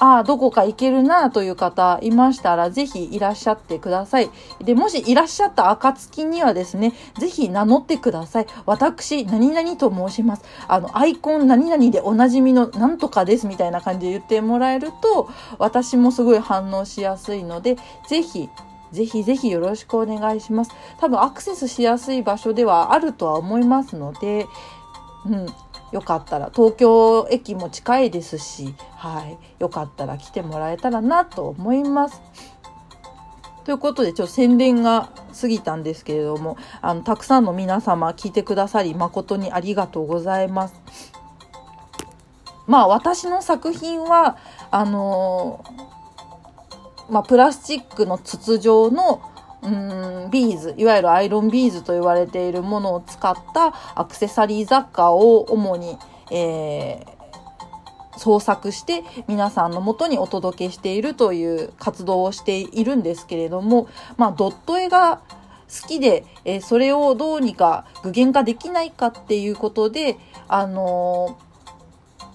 [0.00, 4.30] ああ、どこか行けるなという方いましたら、ぜひいらっしゃってください。
[4.64, 8.46] で、もしいらっしゃった暁にはですね、ぜひ名乗ってください。
[8.64, 10.44] 私、何々と申します。
[10.68, 15.28] あの、アイコン何々でおなじみのなんとかですみたいな感じで言ってもらえると、
[15.58, 17.76] 私もすごい反応しやすいので、
[18.08, 18.48] ぜひ
[18.92, 20.72] ぜひぜひよろしくお願いします。
[20.98, 24.46] 多分アクセスしやすい場所ではあるとは思いますので、
[25.26, 25.46] うん、
[25.92, 32.20] よかったら、東京駅も近いですし、はい、よかったら来てもらえたらなと思います。
[33.64, 40.74] ということで、ちょっと宣伝が過ぎたんですけれども、あの、たくさんの皆様聞いてくださり誠にありがとうございます。
[42.66, 44.36] まあ、私の作品は、
[44.70, 45.90] あのー
[47.10, 49.20] まあ、プラスチックの筒状の
[49.62, 55.98] うんビーズいわゆるアイロンビーズと言われているものを使ったアクセサリー雑貨を主に、
[56.30, 65.20] えー、創作して皆さんのもとにお届けしているという活動をしているんですけれども、まあ、ドット絵が
[65.70, 70.16] 好きで、えー、それをどうにか具現化できないかっていうことで、
[70.48, 71.38] あの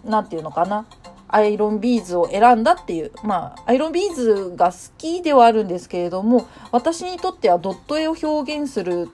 [0.05, 0.85] ー、なんていうのかな、
[1.27, 9.09] アイロンビーズを選んだっていう、まあ、アイロンビーズが好きではあるんですけれども、私にとってはドット絵を表現する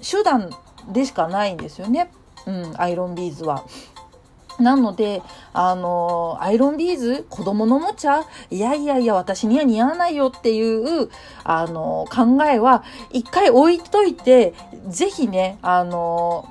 [0.00, 0.50] 手段
[0.92, 2.10] でしかないんですよね。
[2.46, 3.64] うん、アイロンビーズは。
[4.58, 11.10] なので、あの、アイロンビーズ子供のおもちゃいやいやいや、私には似合わないよっていう、
[11.44, 14.54] あの、考えは、一回置いといて、
[14.88, 16.48] ぜひね、あの、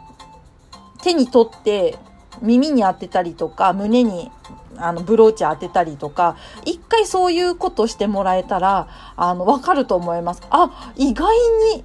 [1.01, 1.97] 手に取って、
[2.41, 4.31] 耳に当てたりとか、胸に
[4.77, 10.41] あの、ブローチ当てたりとか、一回そういうことしてもらえたら、あの、わかると思います。
[10.49, 11.35] あ、意外
[11.73, 11.83] に、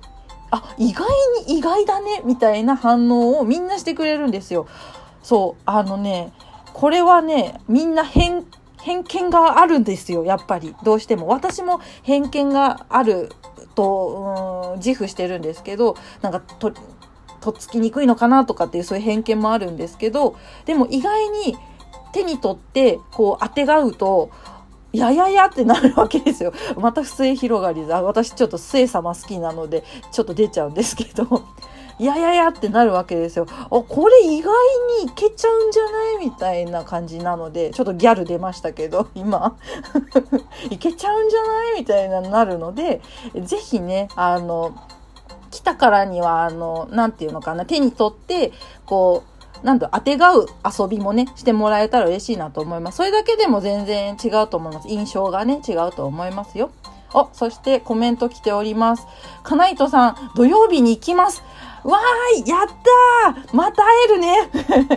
[0.51, 1.07] あ、意外
[1.47, 4.67] に意外だね、みたいな反応をみんなしてくれるんですよ。
[5.23, 6.33] そう、あのね、
[6.73, 8.45] これはね、みんな偏、
[8.81, 10.75] 偏見があるんですよ、やっぱり。
[10.83, 11.27] どうしても。
[11.29, 13.31] 私も偏見がある
[13.75, 16.73] と、うん、自負してるんですけど、なんかと、
[17.41, 20.37] とっつきにくいのかなとかっていうそういう偏見もあるんですけど、
[20.67, 21.57] でも意外に
[22.13, 24.31] 手に取ってこうあてがうと
[24.93, 26.53] やややってなるわけですよ。
[26.77, 28.03] また不正広がりだ。
[28.03, 31.43] 私ちょっと末様好きなのでちょっと出ちゃうんですけど。
[32.01, 33.47] やややってなるわけですよ。
[33.51, 34.55] あ、これ意外
[35.05, 39.59] にいけちゃうんじゃないみたいな感じなので、ちょっとギャル出ましたけど、 今。
[40.71, 43.03] いけちゃうんじゃないみたいななるので、
[43.35, 44.73] ぜひね、あの、
[45.51, 48.55] 来たからには、あの、なんていうのかな、手に取って、
[48.87, 52.97] こう、なんと、あてがう遊びもね、してもらえたら嬉しいなと思います。
[52.99, 54.89] それだけでも全然違うと思います。
[54.89, 56.71] 印象がね、違うと思いますよ。
[57.13, 59.07] お、そしてコメント来ております。
[59.43, 61.43] かないとさん、土曜日に行きます。
[61.85, 62.67] わーいやっ
[63.25, 64.51] たーまた会えるね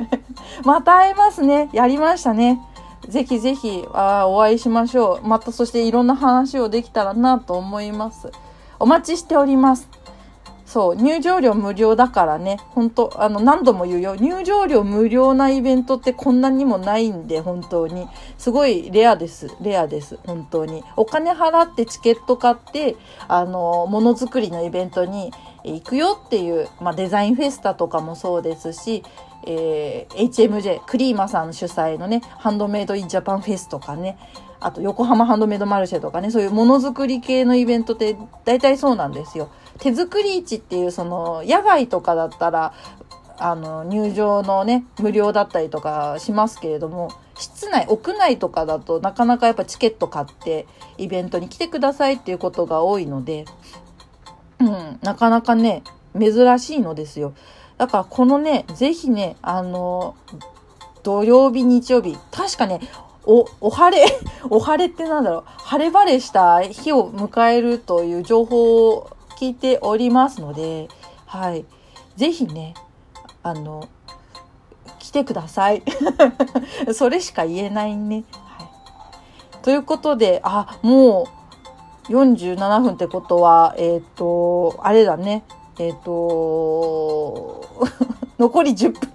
[0.66, 2.60] また会えますねやりましたね
[3.08, 5.28] ぜひぜひあお会いしましょう。
[5.28, 8.32] またそしていろんな話をできたらなと思います。
[8.80, 9.90] お待ちしております。
[10.66, 14.16] そう、入場料無料だからね、本当あの、何度も言うよ。
[14.16, 18.08] 入場料無料なイベントってこんなにもないんで、本当に。
[18.38, 19.50] すごいレアです。
[19.62, 20.20] レアです。
[20.26, 20.84] 本当に。
[20.96, 22.96] お金払ってチケット買って、
[23.28, 25.32] あの、ものづくりのイベントに
[25.64, 29.04] 行くよっていう、まあ、デザインフェスタとかもそうですし、
[29.46, 34.18] えー、HMJ クリーマさん主催のねハンドメイドインジャパンフェスとかね
[34.60, 39.50] あと横浜ハンドメイドマルシェとかねそういうものづくり系のイベントって大体そうなんですよ。
[39.84, 42.74] 手作り市っていうその野外とかだったら
[43.38, 50.68] あの入場のね無料だったりとかしますけれども室内屋内とかだとなかなかやっぱチケット買って
[50.98, 53.46] イベントに来てくださいっていうことが多いので
[54.64, 55.84] うん、なかなかね、
[56.18, 57.34] 珍しいのですよ。
[57.78, 60.16] だからこのね、ぜひね、あの、
[61.04, 62.80] 土曜日、日曜日、確かね、
[63.26, 64.06] お、お晴れ、
[64.50, 69.10] お晴れってなんだろう、晴れ晴れした日を迎えるという情報
[69.44, 70.88] 聞いておりますので、
[71.26, 71.66] はい。
[72.16, 72.76] ぜひね、
[73.44, 73.90] あの、
[75.00, 75.84] 来てください。
[76.96, 78.24] それしか言えないね。
[78.32, 79.62] はい。
[79.62, 81.28] ということで、あ、も
[82.08, 85.44] う、47分ってことは、えっ、ー、と、あれだね。
[85.78, 87.66] えっ、ー、と、
[88.40, 89.10] 残り10分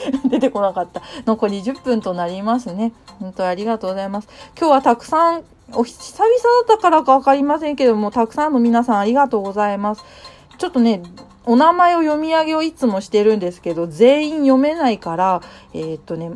[0.30, 1.02] 出てこなかった。
[1.26, 2.94] 残り10分となりますね。
[3.20, 4.28] 本当ありがとうございます。
[4.58, 6.34] 今日はたくさん、お久々
[6.68, 10.04] だったからかわかりませんけども、たくさんの皆さんありがとうございます。
[10.58, 11.02] ちょっとね、
[11.46, 15.42] お名前を読み上げをいつもしてるんですけど、全員読めないから、
[15.72, 16.30] えー、っとね、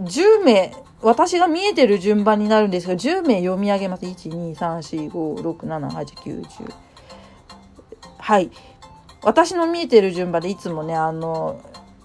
[0.00, 4.04] 10名、私が見えてる順番になるんですが、10名読み上げます。
[4.04, 6.72] 1、2、3、4、5、6、7、8、9、10。
[8.18, 8.50] はい。
[9.22, 11.60] 私の見えてる順番でいつもね、あの、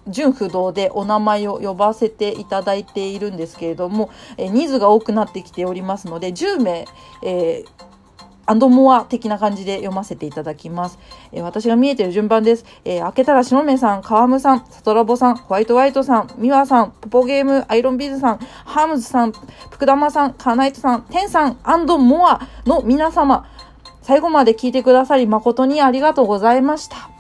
[0.10, 6.86] 順不動でお名前を呼ばせていただいているんですけれども、え人数が多くなってきておりますので、10名、
[7.24, 7.88] えー
[8.50, 10.98] アンドモア的な感じで読ませていただきます。
[11.34, 12.66] えー、私が見えてる順番です。
[12.86, 19.34] えー、開けたらしのめさん、かわむさん、さとらぼさん、ホワイトワイトさん、みわさん、ポポゲーム、アイロンビーズさん、ハームズさん、
[19.70, 23.46] 福玉さん、カーナイトさん、テンさん、アンドモアの皆様、
[24.02, 27.17] 最後まで聞いてくださり誠にありがとうございました。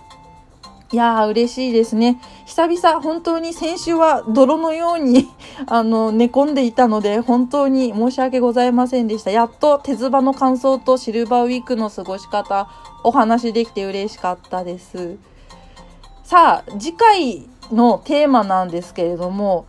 [0.93, 2.21] いやー、嬉しいですね。
[2.45, 5.27] 久々、本当に先週は泥のように
[5.67, 9.31] あの、寝込んでいたので、本当に申し訳ございませんでした。
[9.31, 12.69] やっと手唾の感想とシルバーウィークの過ごし方、
[13.03, 15.17] お話できて嬉しかったです。
[16.23, 19.65] さあ、次回のテーマなんですけれども、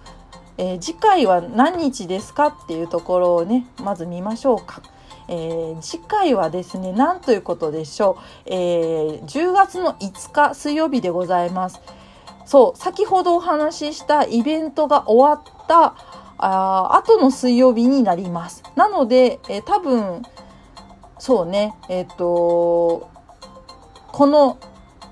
[0.57, 4.83] えー、次回は何日ですかっていうところをね、まず見ましょうか。
[5.29, 8.53] えー、次回はですね、なんということでしょう。
[8.53, 11.81] えー、10月の5日水曜日でございます。
[12.47, 15.95] そう、先ほどお話ししたイベントが終わった
[16.39, 18.63] あ後の水曜日になります。
[18.75, 20.23] なので、えー、多分、
[21.19, 23.11] そうね、えっ、と、
[24.13, 24.59] この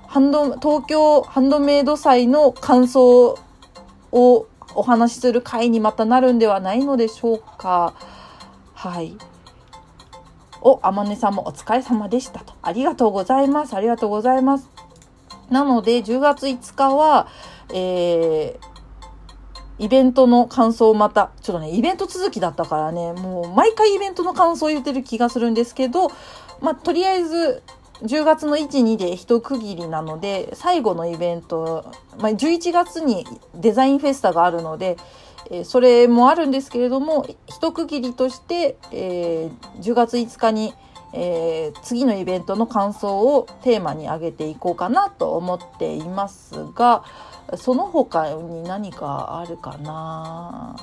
[0.07, 3.37] ハンド、東京ハンドメイド祭の感想
[4.11, 7.93] をお話しする回にまたなるんではないのでしょうか。
[8.73, 9.17] はい。
[10.61, 12.53] お、あまねさんもお疲れ様でしたと。
[12.61, 13.75] ありがとうございます。
[13.75, 14.69] ありがとうございます。
[15.49, 17.27] なので、10月5日は、
[17.73, 18.77] えー、
[19.79, 26.09] イベントの感想をまた、ちょっとね、イベント続きだったからね、もう毎回イベントの感想を言ってる気がするんですけど、
[26.61, 27.63] まあ、とりあえず、
[28.03, 34.97] 10月の1、2で一区切りなので、最後のイベント、まあ、11月にデザインフェスタがあるので、
[35.49, 39.49] え、それもあるんですけれども一区切りとして、え、
[39.81, 40.73] 10月5日に、
[41.13, 47.03] え、次のイベントの感想をテーマに挙げていこうかなと思っていますが
[47.55, 50.75] その他に何かあるかな？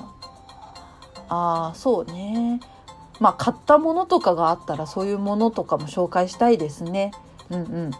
[1.29, 2.59] あそうね。
[3.19, 7.11] まあ買ったものとかがあったらそういうものとかも紹介したいですね。
[7.51, 7.91] うんう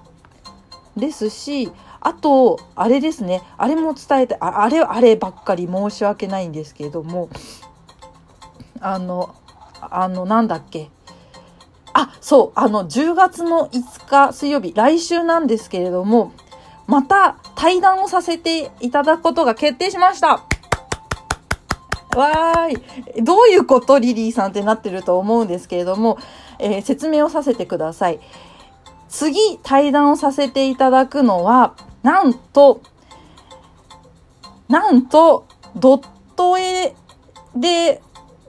[0.98, 1.72] ん、ですし
[2.06, 3.42] あと、あれですね。
[3.58, 7.30] あれも伝えて、ああれ、あればっかり申し訳ないんですけれども、
[8.80, 9.34] あの、
[9.82, 10.92] あの、なんだっけ。
[11.94, 16.32] あ、そう、あの、10月の5日水曜日、来週なんですけれども、
[16.86, 20.44] また対談をさせていただくことが決定しました。
[22.16, 23.24] わーい。
[23.24, 26.20] どういうことリリーさんってなってると思うんですけれども、
[26.60, 28.20] えー、説明をさせてください。
[29.10, 31.74] 次、対談をさせていただくのは、
[32.06, 32.82] なんと、
[34.70, 36.94] なんと、ドット絵
[37.56, 38.00] で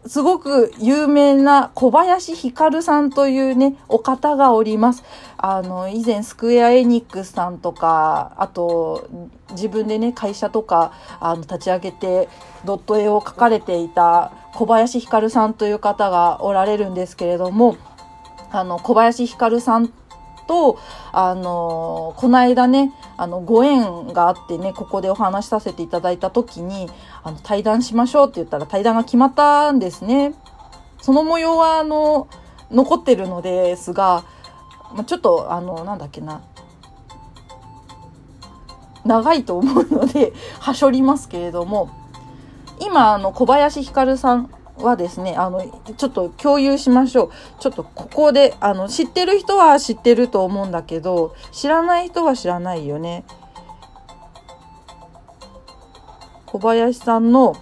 [0.04, 5.04] すごく有名な小林ひかるさんというね、お方がおります。
[5.38, 9.08] あの、以前スクエアエニックスさんとか、あと、
[9.52, 12.28] 自分でね、会社とか、あの、立ち上げて、
[12.66, 17.78] ドット絵を描かれていた小林ひかるさんという方がおられるんですけれども、
[18.52, 19.90] あの、小林ひかるさん
[20.46, 20.78] と、
[21.12, 26.88] あの、この間ね、あの、ご縁があってね、ここでお話しさせていただいた時に、
[27.22, 30.34] あの、対談しましょうって言ったら対談が決まったんですね。
[31.00, 32.28] その模様は、あの、
[32.70, 34.24] 残ってるのですが、
[34.94, 36.42] まちょっと、あの、なんだっけな、
[39.04, 41.90] 長いと思うので、はしょりますけれども、
[42.80, 45.62] 今、あの、小林ひかるさんはですね、あの、
[45.96, 47.30] ちょっと共有しましょう。
[47.60, 53.24] ちょっとここで、あの、知ってる人は知ってると思うんだけど、知らない人は知らないよね。
[56.46, 57.56] 小林さんの、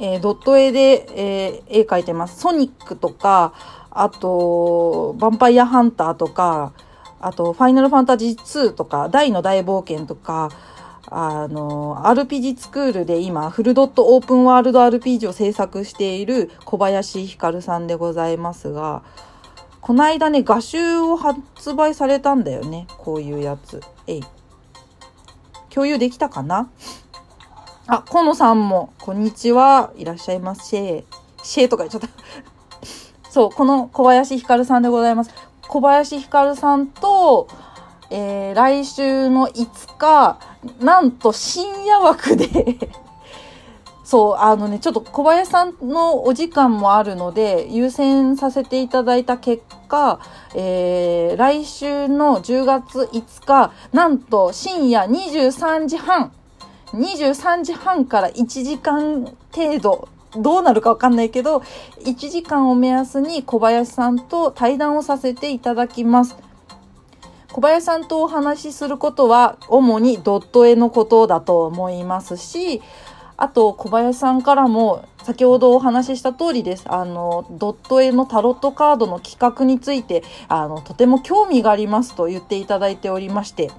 [0.00, 2.38] えー、ドット絵で、えー、絵描いてます。
[2.40, 3.52] ソニックとか、
[3.90, 6.72] あと、ヴァンパイアハンターとか、
[7.20, 10.50] あと、ファイナルファンタジー2とか、大の大冒険とか、
[11.10, 19.02] あの、RPG スクールで今、フルドットオープンワールド RPG を制作している小林ひかるさんでございますが、
[19.80, 22.86] この間ね、画集を発売されたんだよね。
[22.98, 23.80] こういうやつ。
[24.06, 24.24] えい。
[25.70, 26.68] 共有できたかな？
[27.86, 29.92] あ、河野さんも、こんにちは。
[29.96, 31.04] いらっしゃいませ。
[31.42, 32.08] シェーとか言っちゃった。
[33.30, 35.30] そう、この小林ひかるさんでございます。
[35.68, 37.48] 小林ひかるさんと、
[38.10, 40.38] えー、来週の5日、
[40.80, 42.76] なんと深夜枠で
[44.02, 50.20] そう、あのね、ちょっと小林さんのお時間もあるので、優先させていただいた結果、
[50.54, 56.32] えー、来週の10月5日、なんと深夜23時半、
[56.94, 61.58] 23時半から1時間程度、どうなるかわかんないけど、
[62.04, 66.47] 1時間を目安に小林さんと対談をさせていただきます。
[67.52, 72.82] 小林さんとお話しすることは主にドット絵のことだと思いますし、
[73.36, 76.84] あと小林さんからも先ほどお話しした通りです。
[76.88, 83.70] あの、ドット絵のタロットカードの企画について、あの、とても興味がありますと言っていただいておりまして、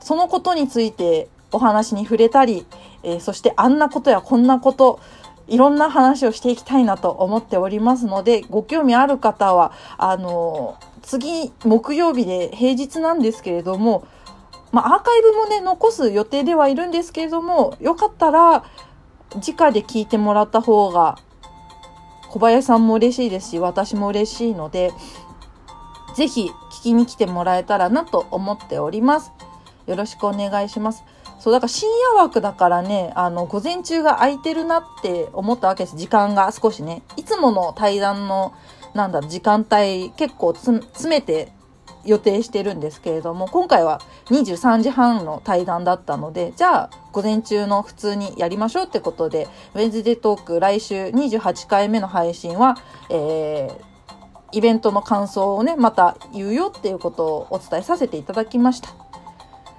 [0.00, 2.66] そのことについてお話に触れたり、
[3.02, 5.00] えー、そしてあんなことやこんなこと、
[5.48, 10.76] いろんな話をしていきたいなと思っておりますので、ご興味ある方は、あの、
[11.06, 14.06] 次、木曜日で平日なんですけれども、
[14.72, 18.64] まあ、アーカイブもね、残す予定ではいるんですけれども、よかったら、
[19.36, 21.16] 直で聞いてもらった方が、
[22.28, 24.92] 小林さんも嬉しいですし、私も嬉しいので、
[26.16, 29.32] ぜひ聞きに来てもらえたらなと思っております。
[29.86, 31.04] よろしくお願いします。
[31.38, 35.96] そう、だから深夜枠だからね、あの、午前中が空いてるなって思ったわけです。
[35.96, 37.02] 時間が少しね。
[37.16, 38.52] いつもの対談の、
[38.96, 41.52] なんだ、時間帯結構詰めて
[42.04, 52.76] 予定してるんですけれども、今回は23時半の対談だったので、じゃあ、午前中の普通にやりましょうってことで、ウェンズデートーク来週28回目の配信は、
[53.10, 53.72] えー、
[54.52, 58.90] イベントの感想をね、また言うよっていうことをお伝えさせていただきました。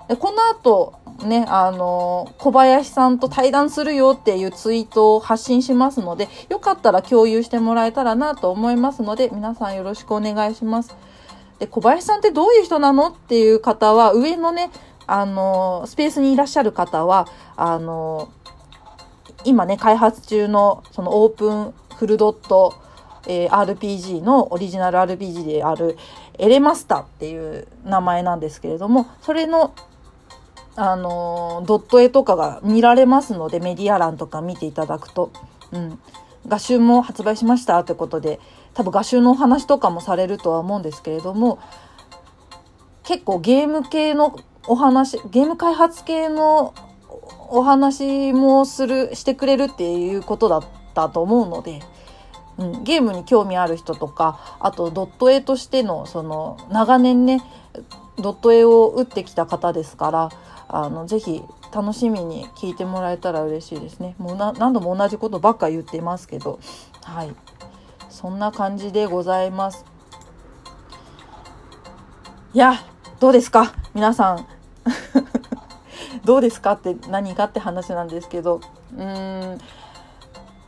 [0.07, 0.93] でこの後、
[1.23, 10.95] ね、あの、小林さんと対談するよっていうツイートを発信しますので、よかったら共有してもらえたらなと思いますので、皆さんよろしくお願いします。
[11.59, 14.69] で、小林さんってどういう人なのっていう方は、上のね、
[15.07, 18.29] あの、スペースにいらっしゃる方は、あの、
[19.43, 22.75] 今ね、開発中の、そのオープンフルドット、
[23.27, 25.97] えー、RPG のオリジナル RPG である
[26.37, 29.73] エレマスターっていう名前なんですけれども、それの
[30.79, 35.31] あの、ドット絵とかが見られますので、メディア欄とか見ていただくと、
[35.71, 35.99] うん。
[36.47, 38.39] 画集も発売しましたってことで、
[38.75, 41.57] 多分画集のお話とかもされるとは思うんですけれども、
[43.03, 46.75] 結構ゲーム系のお話、ゲーム開発系の
[47.49, 50.63] お話もする、してくれるっていうことだっ
[50.93, 51.81] たと思うので、
[52.59, 57.41] うん、ゲームに興味ある人とか、あとドット絵としての、その、長年ね、
[58.19, 60.29] ドット絵を打ってきた方ですから、
[60.69, 61.43] あの、ぜひ
[61.73, 64.15] 楽しみに聞いてもらえたら嬉しいですね。
[64.17, 66.59] もう何度も同じことばっか言ってますけど、
[67.03, 67.33] はい。
[68.09, 69.85] そんな感じでございます。
[72.53, 72.73] いや、
[73.19, 73.73] どうですか？
[73.93, 74.47] 皆さん。
[76.25, 78.61] どうですかって何かって話なんですけど、
[78.95, 79.61] うーん、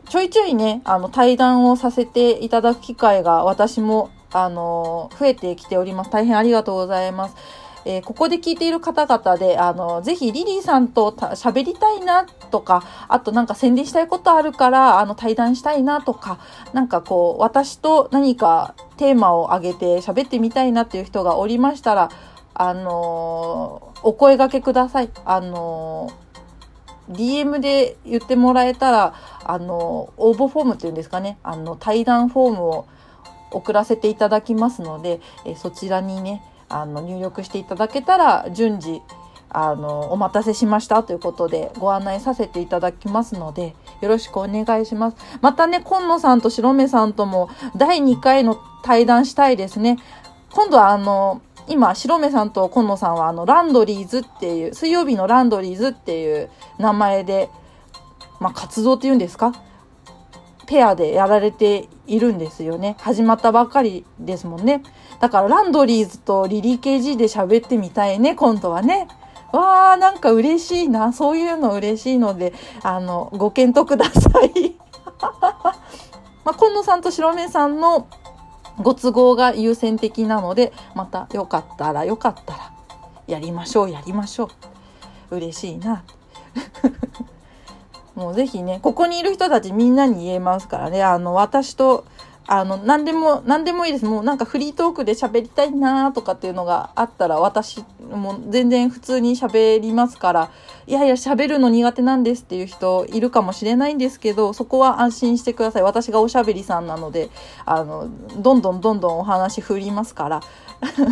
[0.07, 6.11] ちょいちょいね、あの、対談をさせていただく機会が私も、あの、増えてきております。
[6.11, 7.35] 大変ありがとうございます。
[7.89, 16.37] えー、ここで聞いている方々で、あの、ぜひリリーさんと喋りたいなとか、あとなんか宣伝したいことあるから、あの、対談したいなとか、
[16.71, 22.11] なんかこう、私と何かテーマを挙げて喋ってみたいなっていう人がおりましたら、
[22.53, 25.09] あのー、お声掛けください。
[25.25, 32.85] あのー、DM で言ってもらえたら、あの、応募フォームっていうんですかね、あの、対談フォームを
[33.49, 39.01] 送らせていただきますので、えそちらにね、あの、入力していただけたら、順次、
[39.49, 45.17] あの、お待たせしましたということでご案内させていただきますので、よろしくお願いします。
[45.41, 49.97] またね、今野さんと白目さんとも第2回の対談したいですね。
[50.51, 57.49] 今度はあの、今、白目さんと今野さんはあの、ランドリーズっていう、水曜日のランドリーズっていう名前で、
[58.39, 59.51] まあ、活動っていうんですか？
[60.69, 62.95] ペアでやられているんですよね。
[62.99, 64.83] 始まったばっかりですもんね。
[65.19, 69.07] だからランドリーズとリリー KG で喋ってみたいね、今度はね。
[69.51, 71.11] わー、なんか嬉しいな。
[71.11, 72.53] そういうの嬉しいので、
[72.83, 74.75] あの、ご検討ください。
[76.45, 78.05] まあ、今野さんと白目さんの
[78.77, 82.71] ご都合が優先的なので、またよかったらよかったら、
[83.25, 84.51] やりましょう、やりましょ
[85.31, 85.37] う。
[85.37, 86.03] 嬉しいな。
[88.19, 92.05] もうぜひね、ここにいる人たちみんなに言えますからね、あの、私と、
[92.47, 94.05] あの、何でも、何でもいいです。
[94.05, 100.51] もうなんかフリートークで喋りたいなとかっていうのがあったら、私も全然普通に喋りますから、
[100.85, 105.83] いやいや喋るの苦手なんですっていう人いるかもしれないんですけど、そこは安心してください。
[105.83, 107.29] 私がおしゃべりさんなので、
[107.65, 110.41] あの、どんどんどんどんお話振りますから、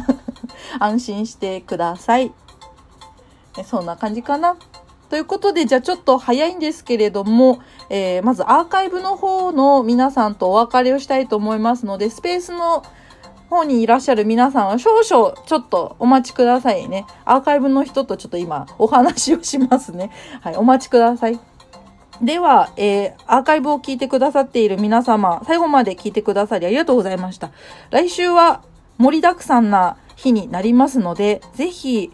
[0.79, 2.33] 安心してください。
[3.63, 4.57] そんな感じかな。
[5.09, 12.83] ということで、じゃあちょっと早いんですけれども、えー、まずアーカイブの方の皆さんとお別れをしたいと思いますので、スペースの
[13.49, 17.05] 方にいらっしゃる皆さんは少々ちょっとお待ちくださいね。
[17.23, 20.11] アーカイブの人とちょっと今お話をしますね。
[20.41, 21.39] はい、お待ちください。
[22.21, 27.51] では、えー、アーカイブを聞いてくださっている皆様、最後まで聞いてくださりありがとうございました。
[27.91, 28.63] 来週は
[28.97, 32.11] 盛りだくさんな日になりますので、ぜひ、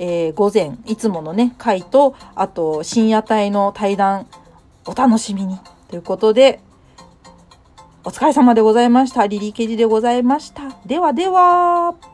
[0.00, 4.26] えー、午前、いつものね、会と、あと、深夜帯の対談、
[4.86, 5.58] お楽しみに。
[5.88, 6.60] ということで、
[8.02, 9.26] お疲れ様でございました。
[9.26, 10.62] リリーケジでございました。
[10.86, 12.09] ではでは。